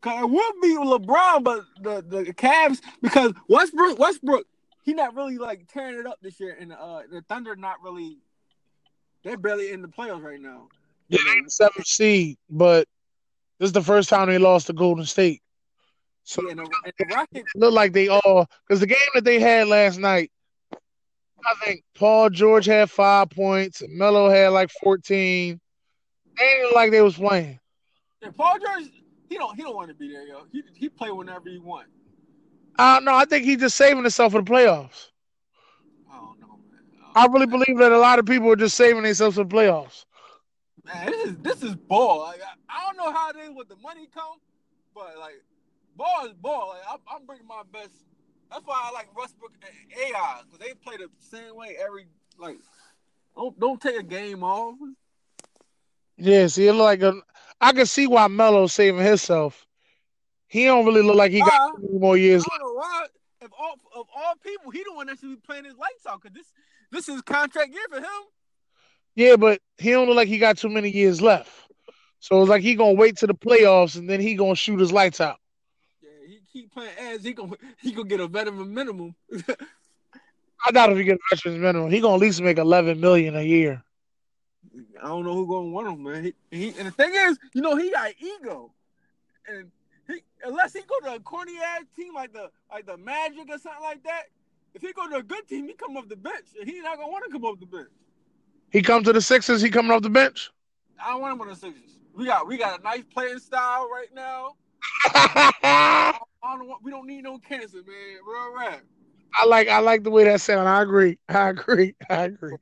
Cause 0.00 0.22
it 0.22 0.30
would 0.30 0.54
be 0.62 0.76
LeBron, 0.76 1.42
but 1.42 1.64
the 1.82 2.04
the 2.06 2.32
Cavs 2.34 2.80
because 3.02 3.32
Westbrook 3.48 3.98
Westbrook 3.98 4.46
he 4.84 4.94
not 4.94 5.14
really 5.14 5.38
like 5.38 5.66
tearing 5.72 5.98
it 5.98 6.06
up 6.06 6.18
this 6.22 6.38
year, 6.40 6.56
and 6.58 6.72
uh 6.72 7.02
the 7.10 7.22
Thunder 7.28 7.56
not 7.56 7.82
really. 7.82 8.18
They're 9.24 9.36
barely 9.36 9.72
in 9.72 9.82
the 9.82 9.88
playoffs 9.88 10.22
right 10.22 10.40
now. 10.40 10.68
Yeah, 11.08 11.18
they 11.26 11.40
the 11.40 11.50
seventh 11.50 11.86
seed, 11.86 12.38
but 12.48 12.86
this 13.58 13.66
is 13.66 13.72
the 13.72 13.82
first 13.82 14.08
time 14.08 14.28
they 14.28 14.38
lost 14.38 14.68
to 14.68 14.72
Golden 14.72 15.04
State. 15.04 15.42
So 16.22 16.42
Yeah, 16.44 16.50
and 16.52 16.60
the, 16.60 16.70
and 16.84 16.92
the 16.98 17.14
Rockets. 17.14 17.52
it 17.54 17.58
looked 17.58 17.74
like 17.74 17.92
they 17.92 18.08
all 18.08 18.46
because 18.66 18.80
the 18.80 18.86
game 18.86 18.98
that 19.14 19.24
they 19.24 19.40
had 19.40 19.66
last 19.66 19.98
night, 19.98 20.30
I 20.72 21.54
think 21.64 21.82
Paul 21.96 22.30
George 22.30 22.66
had 22.66 22.90
five 22.90 23.30
points, 23.30 23.82
Melo 23.88 24.30
had 24.30 24.48
like 24.48 24.70
fourteen. 24.80 25.60
They 26.36 26.44
didn't 26.44 26.64
look 26.66 26.74
like 26.76 26.90
they 26.92 27.02
was 27.02 27.16
playing. 27.16 27.58
Yeah, 28.22 28.30
Paul 28.36 28.58
George, 28.58 28.90
he 29.28 29.36
don't 29.36 29.54
he 29.56 29.62
don't 29.62 29.74
want 29.74 29.88
to 29.88 29.94
be 29.94 30.12
there, 30.12 30.26
yo. 30.26 30.44
He 30.52 30.62
he 30.74 30.88
play 30.88 31.10
whenever 31.10 31.48
he 31.48 31.58
want. 31.58 31.86
Uh, 32.78 32.82
I 32.82 32.94
don't 32.94 33.04
know. 33.04 33.14
I 33.14 33.24
think 33.24 33.44
he's 33.44 33.58
just 33.58 33.76
saving 33.76 34.02
himself 34.02 34.32
for 34.32 34.42
the 34.42 34.50
playoffs. 34.50 35.08
I 36.10 36.16
don't 36.16 36.40
know, 36.40 36.58
man. 36.70 36.80
I 37.14 37.26
really 37.26 37.46
believe 37.46 37.78
that 37.78 37.92
a 37.92 37.98
lot 37.98 38.18
of 38.18 38.26
people 38.26 38.50
are 38.50 38.56
just 38.56 38.76
saving 38.76 39.02
themselves 39.02 39.36
for 39.36 39.44
the 39.44 39.54
playoffs. 39.54 40.04
man, 40.84 41.06
this 41.10 41.26
is 41.28 41.36
this 41.38 41.62
is 41.62 41.74
ball. 41.74 42.20
Like 42.20 42.40
I, 42.40 42.80
I 42.80 42.86
don't 42.86 42.96
know 42.96 43.12
how 43.12 43.30
it 43.30 43.36
is 43.36 43.50
with 43.54 43.68
the 43.68 43.76
money 43.76 44.08
come, 44.14 44.38
but 44.94 45.14
like 45.18 45.42
ball 45.96 46.26
is 46.26 46.34
ball. 46.34 46.68
Like 46.70 46.82
I'm, 46.90 47.16
I'm 47.16 47.26
bringing 47.26 47.46
my 47.46 47.62
best. 47.72 47.90
That's 48.50 48.64
why 48.64 48.80
I 48.82 48.92
like 48.92 49.14
Westbrook 49.16 49.52
and 49.62 50.00
AI 50.00 50.40
because 50.44 50.66
they 50.66 50.74
play 50.74 50.96
the 50.96 51.08
same 51.18 51.54
way 51.54 51.76
every 51.84 52.06
like. 52.38 52.58
Don't 53.36 53.58
don't 53.60 53.80
take 53.80 53.98
a 53.98 54.02
game 54.02 54.42
off. 54.42 54.74
Yeah, 56.16 56.48
see, 56.48 56.66
it 56.66 56.72
look 56.72 56.82
like 56.82 57.02
a, 57.02 57.14
I 57.60 57.72
can 57.72 57.86
see 57.86 58.06
why 58.06 58.28
Melo's 58.28 58.72
saving 58.72 59.04
himself. 59.04 59.66
He 60.46 60.64
don't 60.64 60.86
really 60.86 61.02
look 61.02 61.16
like 61.16 61.32
he 61.32 61.40
got 61.40 61.52
uh, 61.52 61.72
any 61.88 61.98
more 61.98 62.14
I 62.14 62.18
years. 62.18 62.44
don't 62.44 62.60
know 62.60 62.74
why. 62.74 63.06
If 63.40 63.50
all 63.58 63.74
of 63.94 64.06
all 64.16 64.34
people, 64.42 64.70
he 64.70 64.82
the 64.82 64.92
one 64.94 65.06
that 65.06 65.18
should 65.18 65.30
be 65.30 65.36
playing 65.36 65.64
his 65.64 65.76
lights 65.76 66.06
out 66.08 66.22
because 66.22 66.34
this 66.34 66.46
this 66.90 67.08
is 67.08 67.22
contract 67.22 67.72
year 67.72 67.84
for 67.90 67.98
him. 67.98 68.06
Yeah, 69.14 69.36
but 69.36 69.60
he 69.78 69.90
don't 69.90 70.06
look 70.06 70.16
like 70.16 70.28
he 70.28 70.38
got 70.38 70.58
too 70.58 70.68
many 70.68 70.90
years 70.90 71.20
left. 71.20 71.50
So 72.20 72.40
it's 72.40 72.48
like 72.48 72.62
he 72.62 72.74
gonna 72.74 72.92
wait 72.94 73.16
to 73.18 73.26
the 73.26 73.34
playoffs 73.34 73.96
and 73.96 74.08
then 74.08 74.20
he 74.20 74.34
gonna 74.34 74.56
shoot 74.56 74.80
his 74.80 74.92
lights 74.92 75.20
out. 75.20 75.38
Yeah, 76.02 76.08
he 76.26 76.40
keep 76.52 76.72
playing 76.72 76.92
as 76.98 77.22
he 77.22 77.32
gonna 77.32 77.56
he 77.80 77.92
gonna 77.92 78.08
get 78.08 78.20
a 78.20 78.26
veteran 78.26 78.72
minimum. 78.72 79.14
I 80.66 80.70
doubt 80.72 80.90
if 80.90 80.98
he 80.98 81.04
get 81.04 81.16
a 81.16 81.36
veterans 81.36 81.58
minimum, 81.60 81.90
he 81.90 82.00
gonna 82.00 82.14
at 82.14 82.20
least 82.20 82.40
make 82.40 82.58
eleven 82.58 83.00
million 83.00 83.36
a 83.36 83.42
year. 83.42 83.82
I 85.02 85.08
don't 85.08 85.24
know 85.24 85.34
who 85.34 85.46
gonna 85.46 85.68
want 85.68 85.88
him, 85.88 86.02
man. 86.02 86.24
He, 86.24 86.34
he 86.50 86.68
and 86.78 86.88
the 86.88 86.90
thing 86.90 87.12
is, 87.14 87.38
you 87.54 87.60
know, 87.60 87.76
he 87.76 87.90
got 87.90 88.12
ego, 88.18 88.72
and 89.46 89.70
he 90.06 90.22
unless 90.44 90.72
he 90.72 90.80
go 90.80 90.98
to 91.08 91.16
a 91.16 91.20
corny 91.20 91.56
ass 91.58 91.84
team 91.96 92.14
like 92.14 92.32
the 92.32 92.50
like 92.70 92.86
the 92.86 92.96
Magic 92.96 93.48
or 93.50 93.58
something 93.58 93.82
like 93.82 94.02
that. 94.04 94.24
If 94.74 94.82
he 94.82 94.92
go 94.92 95.08
to 95.08 95.16
a 95.16 95.22
good 95.22 95.48
team, 95.48 95.66
he 95.66 95.74
come 95.74 95.96
off 95.96 96.08
the 96.08 96.16
bench, 96.16 96.46
and 96.58 96.68
he's 96.68 96.82
not 96.82 96.98
gonna 96.98 97.10
want 97.10 97.24
to 97.24 97.30
come 97.32 97.44
off 97.44 97.58
the 97.58 97.66
bench. 97.66 97.88
He 98.70 98.82
come 98.82 99.02
to 99.04 99.12
the 99.12 99.20
Sixers, 99.20 99.62
he 99.62 99.70
coming 99.70 99.90
off 99.90 100.02
the 100.02 100.10
bench. 100.10 100.50
I 101.02 101.12
don't 101.12 101.22
want 101.22 101.34
him 101.34 101.40
on 101.40 101.48
the 101.48 101.56
Sixers. 101.56 101.98
We 102.14 102.26
got 102.26 102.46
we 102.46 102.58
got 102.58 102.80
a 102.80 102.82
nice 102.82 103.04
playing 103.12 103.38
style 103.38 103.88
right 103.90 104.12
now. 104.14 104.56
I 105.14 106.18
don't 106.42 106.68
want, 106.68 106.82
we 106.82 106.90
don't 106.90 107.06
need 107.06 107.22
no 107.24 107.38
cancer, 107.38 107.78
man. 107.78 108.18
Real 108.26 108.56
rap. 108.56 108.82
I 109.34 109.46
like 109.46 109.68
I 109.68 109.78
like 109.80 110.04
the 110.04 110.10
way 110.10 110.24
that 110.24 110.40
sound. 110.40 110.68
I 110.68 110.82
agree. 110.82 111.18
I 111.28 111.48
agree. 111.48 111.94
I 112.10 112.24
agree. 112.24 112.56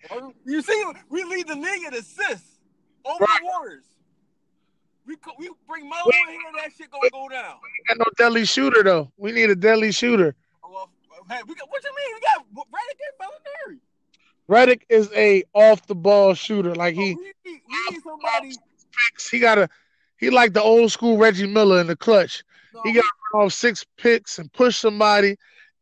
You 0.45 0.63
see, 0.63 0.85
we 1.09 1.25
lead 1.25 1.49
the 1.49 1.55
league 1.55 1.85
in 1.87 1.95
assists 1.95 2.59
over 3.05 3.25
Right. 3.25 3.41
Warriors. 3.43 3.85
We 5.07 5.17
we 5.39 5.51
bring 5.69 5.89
Melo 5.89 6.03
in 6.07 6.33
here, 6.33 6.41
that 6.63 6.73
shit 6.77 6.91
gonna 6.91 7.09
go 7.11 7.29
down. 7.29 7.57
Got 7.89 7.99
no 7.99 8.05
deadly 8.19 8.45
shooter 8.45 8.83
though. 8.83 9.13
We 9.17 9.33
need 9.33 9.51
a 9.51 9.55
deadly 9.55 9.93
shooter. 9.93 10.35
Well, 10.69 10.91
hey, 11.31 11.41
we 11.47 11.55
got 11.55 11.71
what 11.71 11.83
you 11.85 11.91
mean? 11.97 12.15
We 12.15 12.21
got 12.21 12.67
Redick 12.67 12.99
and 13.07 13.79
Belinelli. 13.79 13.81
Redick 14.49 14.83
is 14.89 15.11
a 15.15 15.45
off 15.55 15.87
the 15.87 15.95
ball 15.95 16.35
shooter. 16.35 16.75
Like 16.75 16.97
oh, 16.97 17.01
he 17.01 17.13
Oh, 17.13 17.17
we, 17.17 17.51
need, 17.53 17.61
we 17.69 17.91
need 17.91 18.03
somebody. 18.03 18.57
He 19.31 19.39
got 19.39 19.59
a 19.59 19.69
he 20.17 20.31
like 20.31 20.53
the 20.53 20.63
old 20.63 20.91
school 20.91 21.19
Reggie 21.19 21.47
Miller 21.47 21.81
in 21.81 21.87
the 21.87 21.97
clutch. 21.97 22.43
No, 22.75 22.81
He 22.85 22.93
got 22.93 23.05
off 23.35 23.53
six 23.53 23.85
picks 23.97 24.39
and 24.39 24.53
push 24.53 24.77
somebody 24.77 25.37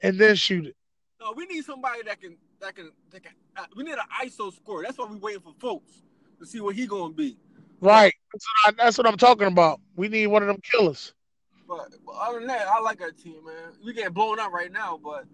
and 0.05 0.19
then 0.19 0.37
shoot 0.37 0.67
it. 0.67 0.77
no, 1.19 1.33
we 1.35 1.47
need 1.47 1.65
somebody 1.65 2.03
that 2.03 2.21
can 2.21 2.37
that 2.61 2.77
can 2.77 2.93
that 3.11 3.23
can. 3.23 3.33
Uh, 3.57 3.65
we 3.75 3.83
need 3.83 3.95
an 3.95 4.01
ISO 4.23 4.55
score. 4.55 4.83
That's 4.83 4.99
why 4.99 5.07
we 5.07 5.17
waiting 5.17 5.41
for 5.41 5.55
folks 5.59 6.03
to 6.39 6.47
see 6.47 6.61
what 6.61 6.77
he 6.77 6.87
gonna 6.87 7.13
be. 7.13 7.37
Right. 7.81 8.13
That's 8.33 8.47
what, 8.47 8.75
I, 8.75 8.85
that's 8.85 8.99
what 8.99 9.07
I'm 9.07 9.17
talking 9.17 9.49
about. 9.49 9.81
We 9.97 10.09
need 10.09 10.27
one 10.29 10.43
of 10.43 10.49
them 10.49 10.61
killers. 10.63 11.15
But, 11.67 11.95
but 12.05 12.13
other 12.13 12.39
than 12.39 12.49
that, 12.49 12.67
I 12.69 12.79
like 12.81 13.01
our 13.01 13.11
team, 13.11 13.45
man. 13.45 13.73
We 13.85 13.93
getting 13.95 14.13
blown 14.13 14.39
up 14.39 14.53
right 14.53 14.71
now, 14.71 15.01
but 15.03 15.25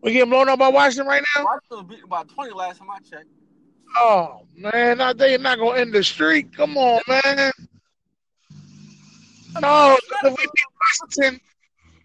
We 0.00 0.12
getting 0.12 0.30
blown 0.30 0.48
up 0.48 0.58
by 0.58 0.68
Washington 0.68 1.06
right 1.08 1.22
now. 1.36 1.44
Washington 1.44 1.86
beat 1.88 2.04
about 2.04 2.28
twenty 2.28 2.52
last 2.52 2.78
time 2.78 2.90
I 2.90 2.98
checked. 2.98 3.28
Oh 3.96 4.46
man, 4.56 5.00
I 5.00 5.12
think 5.12 5.30
you're 5.30 5.38
not 5.40 5.58
gonna 5.58 5.80
end 5.80 5.92
the 5.92 6.04
streak. 6.04 6.56
Come 6.56 6.76
on, 6.76 7.02
man. 7.08 7.50
No, 9.60 9.98
if 10.24 10.38
we 10.38 10.44
beat 10.44 11.10
Washington 11.10 11.40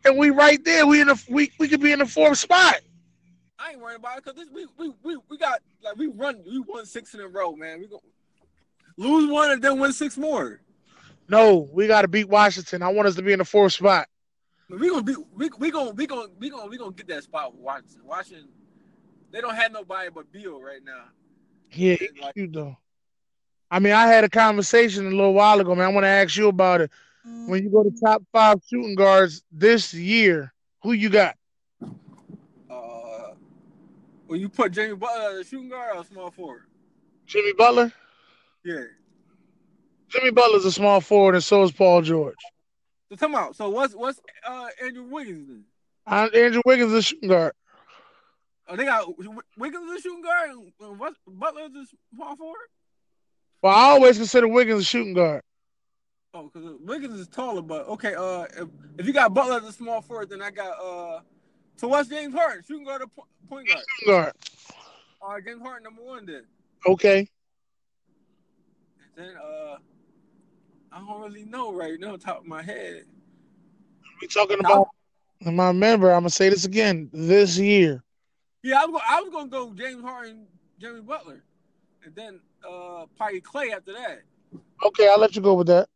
and 0.08 0.18
we 0.18 0.30
right 0.30 0.64
there, 0.64 0.88
we 0.88 1.02
in 1.02 1.08
the 1.08 1.24
we, 1.30 1.52
we 1.60 1.68
could 1.68 1.82
be 1.82 1.92
in 1.92 2.00
the 2.00 2.06
fourth 2.06 2.38
spot. 2.38 2.76
I 3.60 3.72
ain't 3.72 3.82
worried 3.82 3.98
about 3.98 4.20
it 4.20 4.24
because 4.24 4.50
we, 4.54 4.66
we 4.78 4.94
we 5.04 5.18
we 5.30 5.38
got 5.38 5.60
like 5.84 5.98
we 5.98 6.08
run 6.08 6.42
we 6.46 6.60
won 6.60 6.86
six 6.86 7.14
in 7.14 7.20
a 7.20 7.28
row, 7.28 7.56
man. 7.56 7.80
We 7.80 7.88
go 7.88 8.02
lose 8.98 9.30
one 9.30 9.52
and 9.52 9.62
then 9.62 9.80
win 9.80 9.94
six 9.94 10.18
more. 10.18 10.62
No, 11.30 11.68
we 11.74 11.88
gotta 11.88 12.08
beat 12.08 12.30
Washington. 12.30 12.82
I 12.82 12.90
want 12.90 13.08
us 13.08 13.16
to 13.16 13.22
be 13.22 13.34
in 13.34 13.40
the 13.40 13.46
fourth 13.46 13.74
spot. 13.74 14.08
We 14.70 14.90
gonna 14.90 15.04
be 15.04 15.16
we 15.36 15.50
we 15.58 15.72
gonna 15.72 15.92
we 15.92 16.08
gonna 16.08 16.28
we 16.40 16.50
gonna 16.50 16.68
we 16.68 16.78
gonna 16.78 16.92
get 16.92 17.08
that 17.08 17.24
spot 17.24 17.54
with 17.54 17.62
Washington. 17.62 18.02
Washington, 18.06 18.48
they 19.32 19.42
don't 19.42 19.56
have 19.56 19.72
nobody 19.72 20.10
but 20.14 20.32
Beal 20.32 20.62
right 20.62 20.84
now. 20.84 21.06
Yeah, 21.72 21.98
like, 22.22 22.36
you 22.36 22.48
though. 22.48 22.78
I 23.70 23.80
mean, 23.80 23.94
I 23.94 24.08
had 24.08 24.24
a 24.24 24.30
conversation 24.30 25.08
a 25.08 25.10
little 25.10 25.34
while 25.34 25.60
ago, 25.60 25.76
man. 25.76 25.88
I 25.88 25.92
want 25.92 26.06
to 26.06 26.10
ask 26.10 26.38
you 26.38 26.48
about 26.48 26.82
it. 26.82 26.92
When 27.48 27.64
you 27.64 27.70
go 27.70 27.84
to 27.84 27.92
top 28.04 28.24
five 28.32 28.60
shooting 28.70 28.96
guards 28.96 29.44
this 29.52 29.94
year, 29.94 30.54
who 30.84 30.94
you 30.94 31.10
got? 31.10 31.36
uh, 32.70 33.34
when 34.28 34.40
you 34.40 34.50
put 34.50 34.72
Jimmy 34.72 34.96
Butler 34.96 35.32
as 35.32 35.40
a 35.40 35.44
shooting 35.44 35.70
guard 35.70 35.98
or 35.98 36.02
a 36.02 36.06
small 36.06 36.32
forward, 36.32 36.64
Jimmy 37.26 37.54
Butler. 37.54 37.92
yeah. 38.64 38.84
Jimmy 40.10 40.32
Butler's 40.32 40.64
a 40.66 40.72
small 40.72 41.02
forward, 41.02 41.36
and 41.36 41.44
so 41.44 41.64
is 41.64 41.72
Paul 41.72 42.02
George. 42.02 42.36
So 43.10 43.18
come 43.18 43.36
out. 43.36 43.56
So 43.56 43.70
what's 43.70 43.94
what's 43.94 44.20
uh 44.46 44.68
Andrew 44.82 45.04
Wiggins 45.04 45.48
then? 45.48 45.64
Uh, 46.06 46.30
Andrew 46.34 46.62
Wiggins 46.66 46.92
is 46.92 46.98
a 46.98 47.02
shooting 47.02 47.30
guard. 47.30 47.54
Oh, 48.70 48.76
they 48.76 48.86
got 48.86 49.08
Wiggins 49.58 49.92
is 49.92 50.00
a 50.00 50.02
shooting 50.02 50.22
guard 50.22 50.52
and 50.52 51.00
what 51.00 51.14
Butler's 51.28 51.72
a 51.76 51.86
small 52.16 52.36
forward. 52.36 52.68
Well, 53.62 53.74
I 53.74 53.92
always 53.92 54.18
consider 54.18 54.48
Wiggins 54.48 54.82
a 54.82 54.86
shooting 54.86 55.14
guard. 55.14 55.42
Oh, 56.34 56.50
because 56.54 56.76
Wiggins 56.82 57.20
is 57.20 57.28
taller, 57.28 57.62
but 57.62 57.88
okay. 57.88 58.14
Uh, 58.14 58.44
if, 58.44 58.68
if 59.00 59.08
you 59.08 59.14
got 59.14 59.34
Butler 59.34 59.58
as 59.58 59.64
a 59.64 59.72
small 59.72 60.02
forward, 60.02 60.30
then 60.30 60.42
I 60.42 60.52
got 60.52 60.78
uh. 60.80 61.22
So 61.78 61.88
what's 61.88 62.10
James 62.10 62.34
Harden? 62.34 62.64
Shooting 62.68 62.86
guard 62.86 63.04
or 63.04 63.08
po- 63.08 63.28
point 63.50 63.68
guard? 63.68 63.84
Shooting 64.00 64.14
guard. 64.14 64.34
All 65.22 65.30
right, 65.30 65.46
James 65.46 65.62
Harden 65.62 65.84
number 65.84 66.04
one 66.04 66.26
then. 66.26 66.44
Okay. 66.86 67.28
And 69.16 69.26
then 69.26 69.36
uh, 69.38 69.78
I 70.92 71.00
don't 71.00 71.22
really 71.22 71.46
know 71.46 71.74
right 71.74 72.00
now, 72.00 72.16
top 72.18 72.40
of 72.40 72.46
my 72.46 72.62
head. 72.62 73.04
We 74.22 74.28
talking 74.28 74.60
about. 74.60 74.88
And 75.46 75.62
I 75.62 75.68
remember, 75.68 76.12
I'm 76.12 76.22
gonna 76.22 76.30
say 76.32 76.50
this 76.50 76.66
again. 76.66 77.10
This 77.14 77.58
year, 77.60 78.04
Yeah, 78.64 78.82
I 78.82 78.86
was, 78.86 78.94
go- 78.94 79.08
I 79.16 79.22
was 79.22 79.32
gonna 79.32 79.50
go 79.50 79.72
James 79.74 80.04
Harden, 80.04 80.48
Jimmy 80.80 81.02
Butler, 81.02 81.44
and 82.04 82.16
then 82.16 82.40
uh, 82.68 83.06
probably 83.16 83.42
Klay 83.42 83.72
after 83.72 83.94
that. 83.94 84.24
okay, 84.84 85.08
I'll 85.10 85.20
let 85.20 85.36
you 85.36 85.42
go 85.44 85.54
with 85.54 85.68
that. 85.68 85.90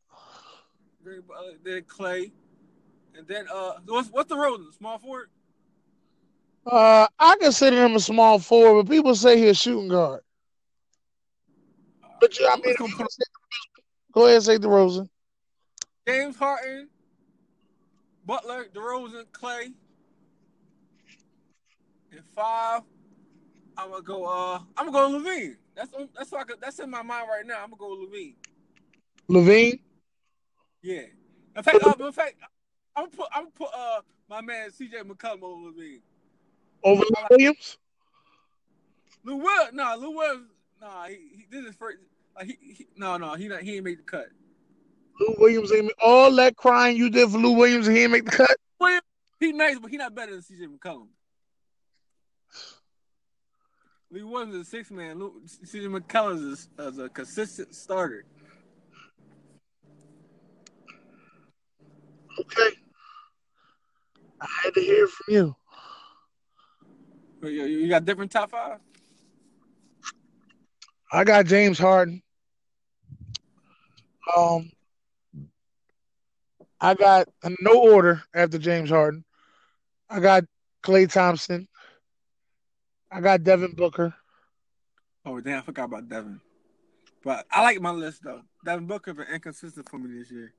Jimmy 1.03 1.21
Butler, 1.27 1.53
then 1.63 1.81
Klay, 1.83 2.31
and 3.15 3.27
then 3.27 3.45
uh, 3.53 3.73
what's 3.85 4.09
what's 4.09 4.31
DeRozan? 4.31 4.73
Small 4.73 4.97
forward. 4.99 5.29
Uh, 6.65 7.07
I 7.17 7.35
consider 7.41 7.83
him 7.83 7.95
a 7.95 7.99
small 7.99 8.37
forward, 8.37 8.83
but 8.83 8.91
people 8.91 9.15
say 9.15 9.37
he's 9.37 9.49
a 9.49 9.53
shooting 9.55 9.87
guard. 9.87 10.21
But 12.19 12.37
you, 12.39 12.47
I 12.47 12.55
mean, 12.55 12.63
just 12.65 12.79
gonna 12.79 12.93
put 12.95 13.07
go 14.11 14.25
ahead 14.25 14.35
and 14.35 14.45
say 14.45 14.57
DeRozan. 14.57 15.09
James 16.07 16.35
Harden, 16.35 16.89
Butler, 18.25 18.67
DeRozan, 18.73 19.25
Klay. 19.31 19.73
And 22.11 22.21
five, 22.35 22.81
I'm 23.77 23.89
gonna 23.89 24.03
go. 24.03 24.25
Uh, 24.25 24.59
I'm 24.77 24.91
gonna 24.91 25.21
go 25.21 25.29
LaVine. 25.29 25.55
That's 25.75 25.91
that's 26.15 26.33
that's 26.59 26.79
in 26.79 26.89
my 26.89 27.01
mind 27.01 27.27
right 27.29 27.45
now. 27.45 27.63
I'm 27.63 27.71
gonna 27.71 27.77
go 27.77 28.05
LaVine. 28.05 28.35
LaVine. 29.29 29.79
Yeah. 30.81 31.01
In 31.55 31.63
fact, 31.63 31.77
uh, 31.83 31.95
in 31.99 32.11
fact, 32.11 32.35
I'm 32.95 33.05
gonna 33.05 33.15
put 33.17 33.27
I'm 33.33 33.47
put 33.51 33.69
uh 33.75 34.01
my 34.29 34.41
man 34.41 34.69
CJ 34.69 35.03
McCollum 35.03 35.43
over 35.43 35.71
me. 35.77 35.99
over 36.83 37.01
Lou 37.03 37.25
Williams. 37.29 37.77
Lou 39.23 39.35
Will, 39.37 39.67
no, 39.73 39.95
Lou 39.99 40.11
Williams, 40.17 40.47
no, 40.81 40.87
he, 41.07 41.13
he 41.35 41.45
this 41.51 41.65
is 41.65 41.75
first. 41.75 41.97
Like 42.35 42.47
he, 42.47 42.57
he, 42.61 42.87
no, 42.95 43.17
no, 43.17 43.33
he 43.35 43.47
not, 43.47 43.61
he 43.61 43.75
ain't 43.75 43.83
made 43.85 43.99
the 43.99 44.03
cut. 44.03 44.27
Lou 45.19 45.35
Williams. 45.37 45.71
ain't- 45.71 45.91
All 46.01 46.33
that 46.35 46.55
crying 46.55 46.95
you 46.97 47.09
did 47.09 47.29
for 47.29 47.37
Lou 47.37 47.51
Williams, 47.51 47.85
he 47.87 47.93
didn't 47.93 48.11
make 48.11 48.25
the 48.25 48.31
cut. 48.31 48.57
Williams, 48.79 49.03
he 49.39 49.51
nice, 49.51 49.77
but 49.79 49.91
he 49.91 49.97
not 49.97 50.15
better 50.15 50.31
than 50.31 50.41
CJ 50.41 50.67
McCollum. 50.77 51.07
Lee 54.09 54.23
Williams 54.23 54.55
is 54.55 54.61
a 54.67 54.69
six 54.69 54.91
man. 54.91 55.19
Lou, 55.19 55.41
CJ 55.45 55.99
McCollum 55.99 56.51
is, 56.51 56.67
is 56.79 56.97
a 56.97 57.09
consistent 57.09 57.73
starter. 57.75 58.25
Okay. 62.39 62.69
I 64.39 64.47
had 64.63 64.73
to 64.73 64.81
hear 64.81 65.07
from 65.07 65.33
you. 65.33 65.55
You, 67.43 67.49
you- 67.49 67.65
you 67.79 67.89
got 67.89 68.05
different 68.05 68.31
top 68.31 68.51
five. 68.51 68.79
I 71.11 71.23
got 71.23 71.45
James 71.45 71.77
Harden. 71.77 72.21
Um, 74.37 74.71
I 76.79 76.93
got 76.93 77.27
no 77.59 77.73
order 77.81 78.23
after 78.33 78.57
James 78.57 78.89
Harden. 78.89 79.25
I 80.09 80.19
got 80.19 80.45
Klay 80.83 81.11
Thompson. 81.11 81.67
I 83.11 83.19
got 83.19 83.43
Devin 83.43 83.73
Booker. 83.75 84.13
Oh 85.25 85.39
damn, 85.41 85.59
I 85.59 85.61
forgot 85.61 85.85
about 85.85 86.07
Devin. 86.07 86.39
But 87.23 87.45
I 87.51 87.61
like 87.61 87.81
my 87.81 87.91
list 87.91 88.23
though. 88.23 88.41
Devin 88.63 88.87
Booker 88.87 89.13
been 89.13 89.27
inconsistent 89.27 89.89
for 89.89 89.99
me 89.99 90.17
this 90.17 90.31
year. 90.31 90.53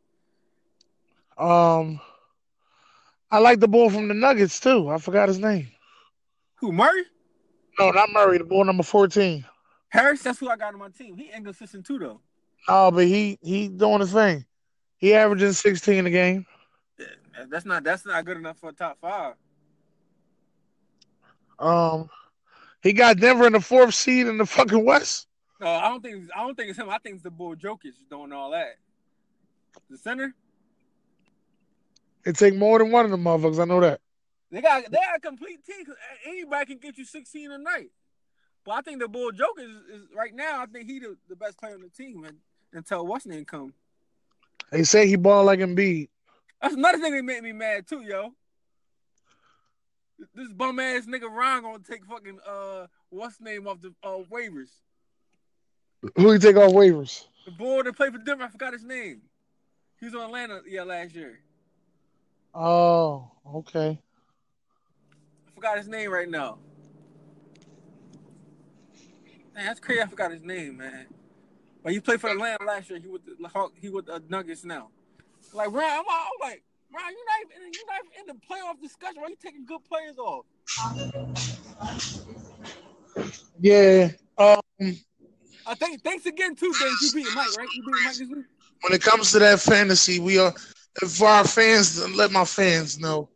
Um, 1.38 2.00
I 3.30 3.38
like 3.38 3.60
the 3.60 3.68
boy 3.68 3.88
from 3.88 4.08
the 4.08 4.14
Nuggets 4.14 4.60
too. 4.60 4.88
I 4.88 4.98
forgot 4.98 5.28
his 5.28 5.38
name. 5.38 5.68
Who 6.56 6.72
Murray? 6.72 7.04
No, 7.78 7.90
not 7.90 8.10
Murray. 8.10 8.38
The 8.38 8.44
boy 8.44 8.62
number 8.64 8.82
fourteen. 8.82 9.44
Harris, 9.88 10.22
that's 10.22 10.38
who 10.38 10.48
I 10.48 10.56
got 10.56 10.74
on 10.74 10.80
my 10.80 10.88
team. 10.88 11.16
He 11.16 11.30
inconsistent 11.34 11.86
too 11.86 11.98
though. 11.98 12.20
Oh, 12.68 12.90
but 12.90 13.06
he 13.06 13.38
he 13.42 13.68
doing 13.68 14.00
his 14.00 14.12
thing. 14.12 14.44
He 14.98 15.14
averaging 15.14 15.52
sixteen 15.52 16.06
a 16.06 16.10
game. 16.10 16.46
Yeah, 16.98 17.06
That's 17.50 17.64
not 17.64 17.82
that's 17.82 18.06
not 18.06 18.24
good 18.24 18.36
enough 18.36 18.58
for 18.58 18.70
a 18.70 18.72
top 18.72 18.98
five. 19.00 19.34
Um, 21.58 22.10
he 22.82 22.92
got 22.92 23.18
Denver 23.18 23.46
in 23.46 23.52
the 23.52 23.60
fourth 23.60 23.94
seed 23.94 24.26
in 24.26 24.38
the 24.38 24.46
fucking 24.46 24.84
West. 24.84 25.28
No, 25.60 25.68
I 25.68 25.88
don't 25.88 26.02
think 26.02 26.28
I 26.36 26.42
don't 26.42 26.56
think 26.56 26.70
it's 26.70 26.78
him. 26.78 26.90
I 26.90 26.98
think 26.98 27.14
it's 27.14 27.22
the 27.24 27.30
boy 27.30 27.54
Jokic 27.54 27.92
doing 28.10 28.32
all 28.32 28.50
that. 28.50 28.76
The 29.88 29.96
center, 29.96 30.34
It 32.24 32.36
take 32.36 32.54
more 32.54 32.78
than 32.78 32.90
one 32.90 33.04
of 33.04 33.10
them 33.10 33.24
motherfuckers. 33.24 33.60
I 33.60 33.64
know 33.64 33.80
that. 33.80 34.00
they 34.50 34.60
got 34.60 34.84
they 34.90 34.98
got 34.98 35.16
a 35.16 35.20
complete 35.20 35.64
team. 35.64 35.84
'cause 35.84 35.96
Anybody 36.26 36.66
can 36.66 36.78
get 36.78 36.98
you 36.98 37.04
sixteen 37.04 37.50
a 37.50 37.58
night. 37.58 37.90
But 38.64 38.72
I 38.72 38.80
think 38.82 39.00
the 39.00 39.08
boy 39.08 39.30
Jokic 39.30 39.58
is, 39.64 40.02
is 40.02 40.06
right 40.16 40.32
now. 40.34 40.62
I 40.62 40.66
think 40.66 40.88
he 40.88 41.00
the, 41.00 41.16
the 41.28 41.34
best 41.34 41.58
player 41.58 41.74
on 41.74 41.80
the 41.80 41.88
team 41.88 42.24
and, 42.24 42.36
until 42.72 43.04
what's 43.06 43.26
name 43.26 43.44
come. 43.44 43.74
They 44.70 44.84
say 44.84 45.08
he 45.08 45.16
ball 45.16 45.44
like 45.44 45.58
Embiid. 45.58 46.08
That's 46.60 46.74
another 46.74 46.98
thing 46.98 47.12
that 47.14 47.24
made 47.24 47.42
me 47.42 47.52
mad 47.52 47.88
too, 47.88 48.02
yo. 48.02 48.32
This 50.34 50.52
bum 50.52 50.78
ass 50.78 51.06
nigga 51.06 51.28
Ron 51.28 51.62
gonna 51.62 51.80
take 51.80 52.04
fucking 52.06 52.38
uh 52.46 52.86
what's 53.10 53.40
name 53.40 53.66
off 53.66 53.80
the 53.80 53.92
uh 54.04 54.20
waivers. 54.30 54.70
Who 56.16 56.30
he 56.32 56.38
take 56.38 56.56
off 56.56 56.72
waivers? 56.72 57.26
The 57.44 57.50
boy 57.50 57.82
that 57.82 57.96
played 57.96 58.12
for 58.12 58.18
Denver, 58.18 58.44
I 58.44 58.48
forgot 58.48 58.72
his 58.72 58.84
name. 58.84 59.22
He 59.98 60.06
was 60.06 60.14
on 60.14 60.22
Atlanta 60.22 60.60
yeah 60.68 60.84
last 60.84 61.16
year. 61.16 61.40
Oh, 62.54 63.30
okay. 63.54 63.98
I 65.48 65.54
forgot 65.54 65.78
his 65.78 65.88
name 65.88 66.10
right 66.10 66.28
now. 66.28 66.58
Man, 69.54 69.66
that's 69.66 69.80
crazy. 69.80 70.02
I 70.02 70.06
forgot 70.06 70.30
his 70.32 70.42
name, 70.42 70.78
man. 70.78 71.06
But 71.82 71.92
he 71.92 72.00
played 72.00 72.20
for 72.20 72.30
Atlanta 72.30 72.64
last 72.64 72.90
year. 72.90 72.98
He 72.98 73.08
with 73.08 73.22
the 73.24 73.48
Hawk. 73.48 73.72
He 73.80 73.88
with 73.88 74.06
the 74.06 74.22
Nuggets 74.28 74.64
now. 74.64 74.88
Like 75.52 75.72
Ryan, 75.72 76.00
I'm, 76.00 76.04
all, 76.08 76.14
I'm 76.14 76.50
like 76.50 76.62
Ryan, 76.94 77.14
you're 77.16 77.26
not 77.26 77.40
even 77.42 77.72
you're 77.72 77.86
not 77.86 78.00
even 78.04 78.12
in 78.20 78.26
the 78.26 78.34
playoff 78.46 78.80
discussion. 78.80 79.20
Why 79.20 79.26
are 79.26 79.30
you 79.30 79.36
taking 79.42 79.66
good 79.66 79.80
players 79.84 80.18
off? 80.18 80.44
Yeah. 83.60 84.10
Um. 84.38 84.60
I 85.66 85.74
think 85.74 86.02
thanks 86.02 86.26
again 86.26 86.54
too, 86.54 86.72
Dan. 86.78 86.92
You 87.02 87.12
beat 87.12 87.26
Mike, 87.34 87.56
right? 87.56 87.68
You 87.74 87.84
beat 87.84 87.94
Mike 88.04 88.16
this 88.16 88.28
week. 88.28 88.44
When 88.82 88.92
it 88.92 89.02
comes 89.02 89.30
to 89.32 89.38
that 89.38 89.60
fantasy, 89.60 90.18
we 90.18 90.38
are 90.38 90.52
for 91.08 91.26
our 91.26 91.46
fans. 91.46 92.06
Let 92.14 92.30
my 92.30 92.44
fans 92.44 92.98
know, 92.98 93.28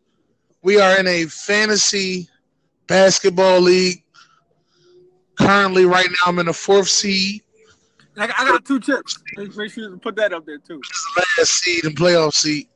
we 0.62 0.80
are 0.80 0.98
in 0.98 1.06
a 1.06 1.24
fantasy 1.26 2.28
basketball 2.86 3.60
league. 3.60 4.02
Currently, 5.38 5.84
right 5.84 6.08
now, 6.08 6.30
I'm 6.30 6.38
in 6.38 6.46
the 6.46 6.52
fourth 6.52 6.88
seed. 6.88 7.42
I 8.18 8.26
got, 8.26 8.40
I 8.40 8.44
got 8.46 8.64
two 8.64 8.80
chips. 8.80 9.18
Make 9.36 9.52
sure 9.52 9.90
you 9.90 9.98
put 9.98 10.16
that 10.16 10.32
up 10.32 10.46
there 10.46 10.58
too. 10.58 10.80
Last 11.38 11.50
seed 11.62 11.84
and 11.84 11.94
playoff 11.94 12.32
seed, 12.32 12.66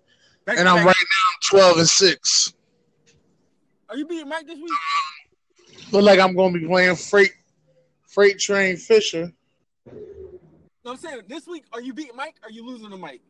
back 0.45 0.59
and 0.59 0.69
I'm 0.69 0.77
back. 0.77 0.87
right 0.87 0.97
now 1.53 1.59
12 1.59 1.79
and 1.79 1.89
six. 1.89 2.53
Are 3.89 3.97
you 3.97 4.07
beating 4.07 4.29
Mike 4.29 4.47
this 4.47 4.59
week? 4.59 4.71
Look 5.93 6.05
like 6.05 6.21
I'm 6.21 6.37
going 6.37 6.53
to 6.53 6.61
be 6.61 6.67
playing 6.67 6.95
freight, 6.95 7.33
freight 8.07 8.39
train 8.39 8.77
Fisher. 8.77 9.33
No, 10.85 10.93
I'm 10.93 10.97
saying 10.97 11.23
this 11.27 11.47
week, 11.47 11.65
are 11.73 11.81
you 11.81 11.93
beating 11.93 12.17
Mike? 12.17 12.37
Or 12.43 12.49
are 12.49 12.53
you 12.53 12.65
losing 12.65 12.91
to 12.91 12.97
Mike? 12.97 13.23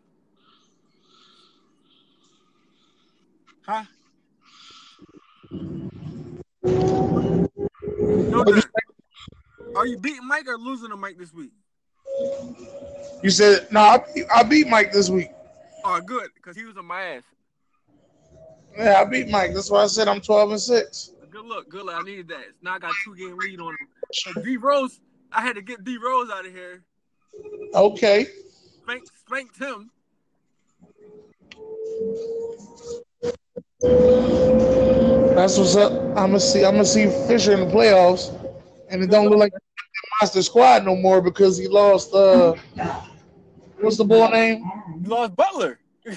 Huh? 3.66 3.84
No, 8.30 8.44
are 9.76 9.86
you 9.86 9.98
beating 9.98 10.26
Mike 10.26 10.46
or 10.48 10.58
losing 10.58 10.90
to 10.90 10.96
Mike 10.96 11.18
this 11.18 11.32
week? 11.32 11.52
You 13.22 13.30
said 13.30 13.68
no. 13.70 13.80
I, 13.80 14.04
I 14.34 14.42
beat 14.42 14.68
Mike 14.68 14.92
this 14.92 15.08
week. 15.10 15.30
Oh, 15.84 16.00
good, 16.00 16.30
because 16.34 16.56
he 16.56 16.64
was 16.64 16.76
on 16.76 16.86
my 16.86 17.02
ass. 17.02 17.22
Yeah, 18.76 19.00
I 19.00 19.04
beat 19.04 19.28
Mike. 19.28 19.54
That's 19.54 19.70
why 19.70 19.82
I 19.82 19.86
said 19.86 20.08
I'm 20.08 20.20
12 20.20 20.50
and 20.50 20.60
six. 20.60 21.12
Good 21.30 21.44
luck, 21.44 21.68
good 21.68 21.84
luck. 21.86 22.00
I 22.00 22.02
needed 22.02 22.28
that. 22.28 22.44
Now 22.62 22.74
I 22.74 22.78
got 22.78 22.92
two 23.04 23.14
game 23.14 23.36
lead 23.38 23.60
on 23.60 23.76
him. 23.76 24.42
D 24.42 24.56
Rose, 24.56 25.00
I 25.32 25.42
had 25.42 25.56
to 25.56 25.62
get 25.62 25.84
D 25.84 25.96
Rose 25.96 26.30
out 26.30 26.46
of 26.46 26.52
here. 26.52 26.82
Okay. 27.74 28.26
Spanked, 28.82 29.10
spanked 29.26 29.58
him. 29.58 29.90
That's 33.82 35.56
what's 35.56 35.76
up. 35.76 35.92
I'm 35.92 36.14
gonna 36.14 36.40
see. 36.40 36.64
I'm 36.64 36.72
gonna 36.72 36.84
see 36.84 37.06
Fisher 37.26 37.52
in 37.52 37.60
the 37.60 37.74
playoffs, 37.74 38.30
and 38.90 39.02
it 39.02 39.10
don't 39.10 39.28
look 39.28 39.38
like 39.38 39.52
monster 40.20 40.42
squad 40.42 40.84
no 40.84 40.96
more 40.96 41.22
because 41.22 41.56
he 41.56 41.66
lost. 41.66 42.12
uh 42.12 42.54
What's 43.80 43.96
the 43.96 44.04
boy 44.04 44.28
name? 44.28 44.70
He 45.02 45.08
lost 45.08 45.34
Butler. 45.34 45.78
he 46.04 46.10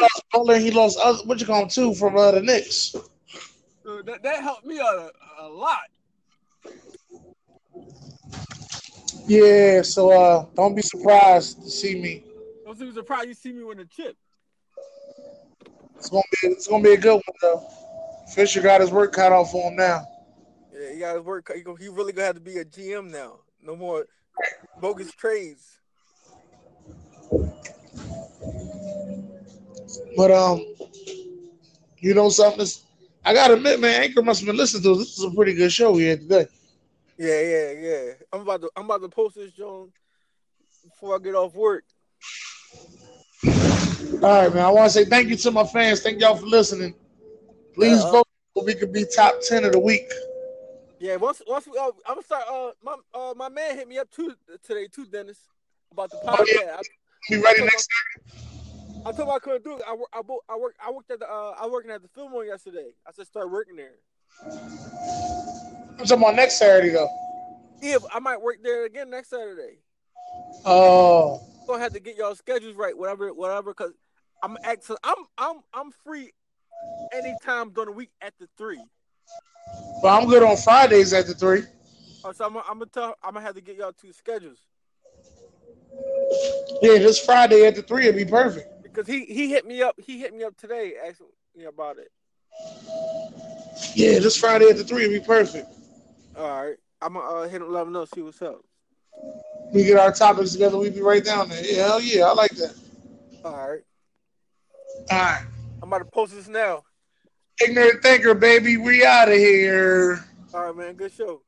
lost 0.00 0.22
Butler. 0.32 0.58
He 0.58 0.70
lost 0.70 0.98
other, 0.98 1.18
what 1.24 1.38
you 1.40 1.46
call 1.46 1.62
him 1.62 1.68
too 1.68 1.94
from 1.94 2.16
uh, 2.16 2.30
the 2.30 2.40
Knicks. 2.40 2.96
That, 3.84 4.22
that 4.22 4.42
helped 4.42 4.64
me 4.64 4.80
out 4.80 5.12
a, 5.38 5.42
a 5.42 5.48
lot. 5.48 5.82
Yeah, 9.26 9.82
so 9.82 10.10
uh, 10.10 10.46
don't 10.54 10.74
be 10.74 10.80
surprised 10.80 11.62
to 11.62 11.70
see 11.70 12.00
me. 12.00 12.24
Don't 12.64 12.78
be 12.78 12.92
surprised 12.92 13.28
you 13.28 13.34
see 13.34 13.52
me 13.52 13.62
with 13.64 13.78
a 13.78 13.84
chip. 13.84 14.16
It's 16.04 16.10
gonna 16.10 16.22
be 16.42 16.48
it's 16.48 16.66
gonna 16.66 16.84
be 16.84 16.92
a 16.92 16.98
good 16.98 17.14
one 17.14 17.36
though. 17.40 17.66
Fisher 18.34 18.60
got 18.60 18.82
his 18.82 18.90
work 18.90 19.14
cut 19.14 19.32
off 19.32 19.50
for 19.50 19.70
him 19.70 19.76
now. 19.76 20.06
Yeah, 20.70 20.92
he 20.92 20.98
got 20.98 21.16
his 21.16 21.24
work. 21.24 21.50
He, 21.54 21.62
he 21.82 21.88
really 21.88 22.12
gonna 22.12 22.26
have 22.26 22.34
to 22.34 22.42
be 22.42 22.58
a 22.58 22.64
GM 22.64 23.10
now. 23.10 23.38
No 23.62 23.74
more 23.74 24.04
bogus 24.82 25.10
trades. 25.12 25.78
But 30.14 30.30
um, 30.30 30.62
you 32.00 32.12
know 32.12 32.28
something? 32.28 32.66
I 33.24 33.32
gotta 33.32 33.54
admit, 33.54 33.80
man, 33.80 34.02
Anchor 34.02 34.20
must 34.20 34.40
have 34.40 34.46
been 34.46 34.58
listening 34.58 34.82
to. 34.82 34.98
This 34.98 35.16
is 35.16 35.24
a 35.24 35.30
pretty 35.30 35.54
good 35.54 35.72
show 35.72 35.92
we 35.92 36.04
had 36.04 36.20
today. 36.20 36.46
Yeah, 37.16 37.40
yeah, 37.40 37.70
yeah. 37.70 38.12
I'm 38.30 38.42
about 38.42 38.60
to 38.60 38.70
I'm 38.76 38.84
about 38.84 39.00
to 39.00 39.08
post 39.08 39.36
this, 39.36 39.52
John, 39.52 39.90
before 40.82 41.16
I 41.16 41.18
get 41.18 41.34
off 41.34 41.54
work. 41.54 41.84
All 43.46 44.42
right, 44.42 44.54
man. 44.54 44.64
I 44.64 44.70
want 44.70 44.90
to 44.90 44.98
say 44.98 45.04
thank 45.04 45.28
you 45.28 45.36
to 45.36 45.50
my 45.50 45.64
fans. 45.64 46.02
Thank 46.02 46.20
y'all 46.20 46.36
for 46.36 46.46
listening. 46.46 46.94
Please 47.74 48.02
uh, 48.02 48.10
vote 48.10 48.28
so 48.56 48.64
we 48.64 48.74
can 48.74 48.90
be 48.90 49.04
top 49.14 49.34
ten 49.46 49.64
of 49.64 49.72
the 49.72 49.78
week. 49.78 50.10
Yeah, 50.98 51.16
once 51.16 51.42
once 51.46 51.66
we, 51.66 51.76
uh, 51.78 51.90
I'm 52.06 52.22
sorry. 52.22 52.44
Uh, 52.50 52.70
my 52.82 52.96
uh, 53.12 53.34
my 53.36 53.48
man 53.48 53.76
hit 53.76 53.88
me 53.88 53.98
up 53.98 54.10
too 54.10 54.34
today 54.62 54.86
too, 54.86 55.04
Dennis, 55.04 55.38
about 55.92 56.10
the 56.10 56.16
podcast. 56.24 56.38
Oh, 56.38 56.46
yeah. 56.48 56.76
Be 57.28 57.36
ready 57.42 57.60
next 57.62 57.88
time. 57.88 59.02
I 59.06 59.12
told 59.12 59.28
him 59.28 59.34
I 59.34 59.38
couldn't 59.40 59.64
do 59.64 59.76
it. 59.76 59.82
I 59.86 59.94
I, 60.14 60.20
I 60.48 60.56
worked 60.56 60.78
I 60.82 60.90
worked 60.90 61.10
at 61.10 61.18
the 61.18 61.30
uh, 61.30 61.54
I 61.60 61.66
working 61.66 61.90
at 61.90 62.00
the 62.00 62.08
Fillmore 62.08 62.44
yesterday. 62.44 62.92
I 63.06 63.12
said 63.12 63.26
start 63.26 63.50
working 63.50 63.76
there. 63.76 63.96
I'm 64.46 66.06
talking 66.06 66.18
about 66.18 66.36
next 66.36 66.58
Saturday 66.58 66.90
though. 66.90 67.10
Yeah, 67.82 67.98
I 68.12 68.18
might 68.20 68.40
work 68.40 68.62
there 68.62 68.86
again 68.86 69.10
next 69.10 69.28
Saturday. 69.28 69.80
Oh. 70.64 71.42
Gonna 71.66 71.82
have 71.82 71.92
to 71.92 72.00
get 72.00 72.16
y'all 72.16 72.34
schedules 72.34 72.76
right, 72.76 72.96
whatever, 72.96 73.32
whatever. 73.32 73.72
Cause 73.72 73.92
I'm 74.42 74.56
actually 74.62 74.98
I'm 75.02 75.24
I'm 75.38 75.56
I'm 75.72 75.90
free 76.04 76.32
anytime 77.12 77.70
during 77.70 77.90
the 77.90 77.96
week 77.96 78.10
at 78.20 78.34
the 78.38 78.48
three. 78.58 78.84
But 80.02 80.08
I'm 80.08 80.28
good 80.28 80.42
on 80.42 80.56
Fridays 80.58 81.14
at 81.14 81.26
the 81.26 81.34
three. 81.34 81.62
Oh, 82.24 82.32
so 82.32 82.46
I'm, 82.46 82.56
I'm 82.58 82.78
gonna 82.78 82.86
tell 82.86 83.14
I'm 83.22 83.34
gonna 83.34 83.46
have 83.46 83.54
to 83.54 83.62
get 83.62 83.76
y'all 83.76 83.92
two 83.92 84.12
schedules. 84.12 84.58
Yeah, 86.82 86.98
this 86.98 87.18
Friday 87.18 87.66
at 87.66 87.74
the 87.74 87.82
three 87.82 88.06
would 88.06 88.16
be 88.16 88.24
perfect. 88.24 88.82
Because 88.82 89.06
he 89.06 89.24
he 89.24 89.48
hit 89.48 89.64
me 89.66 89.82
up. 89.82 89.96
He 89.98 90.18
hit 90.18 90.34
me 90.34 90.44
up 90.44 90.56
today 90.56 90.94
asking 91.06 91.28
me 91.56 91.64
about 91.64 91.96
it. 91.98 92.10
Yeah, 93.94 94.18
this 94.18 94.36
Friday 94.36 94.68
at 94.68 94.76
the 94.76 94.84
three 94.84 95.08
would 95.08 95.20
be 95.20 95.26
perfect. 95.26 95.68
All 96.36 96.64
right, 96.64 96.76
I'm 97.00 97.14
gonna 97.14 97.26
uh, 97.26 97.48
hit 97.48 97.62
him. 97.62 97.72
Let 97.72 97.86
him 97.86 97.92
know. 97.92 98.04
See 98.04 98.20
what's 98.20 98.42
up. 98.42 98.60
We 99.74 99.82
get 99.82 99.98
our 99.98 100.12
topics 100.12 100.52
together. 100.52 100.78
We 100.78 100.88
be 100.90 101.00
right 101.00 101.24
down 101.24 101.48
there. 101.48 101.64
Yeah, 101.64 101.86
hell 101.88 102.00
yeah, 102.00 102.26
I 102.26 102.32
like 102.32 102.52
that. 102.52 102.76
All 103.44 103.52
right. 103.52 103.80
All 105.10 105.18
right. 105.18 105.44
I'm 105.82 105.88
about 105.88 105.98
to 105.98 106.04
post 106.04 106.32
this 106.32 106.46
now. 106.46 106.84
Ignorant 107.60 108.00
thinker, 108.00 108.34
baby. 108.34 108.76
We 108.76 109.04
out 109.04 109.28
of 109.28 109.34
here. 109.34 110.24
All 110.54 110.66
right, 110.66 110.76
man. 110.76 110.94
Good 110.94 111.12
show. 111.12 111.42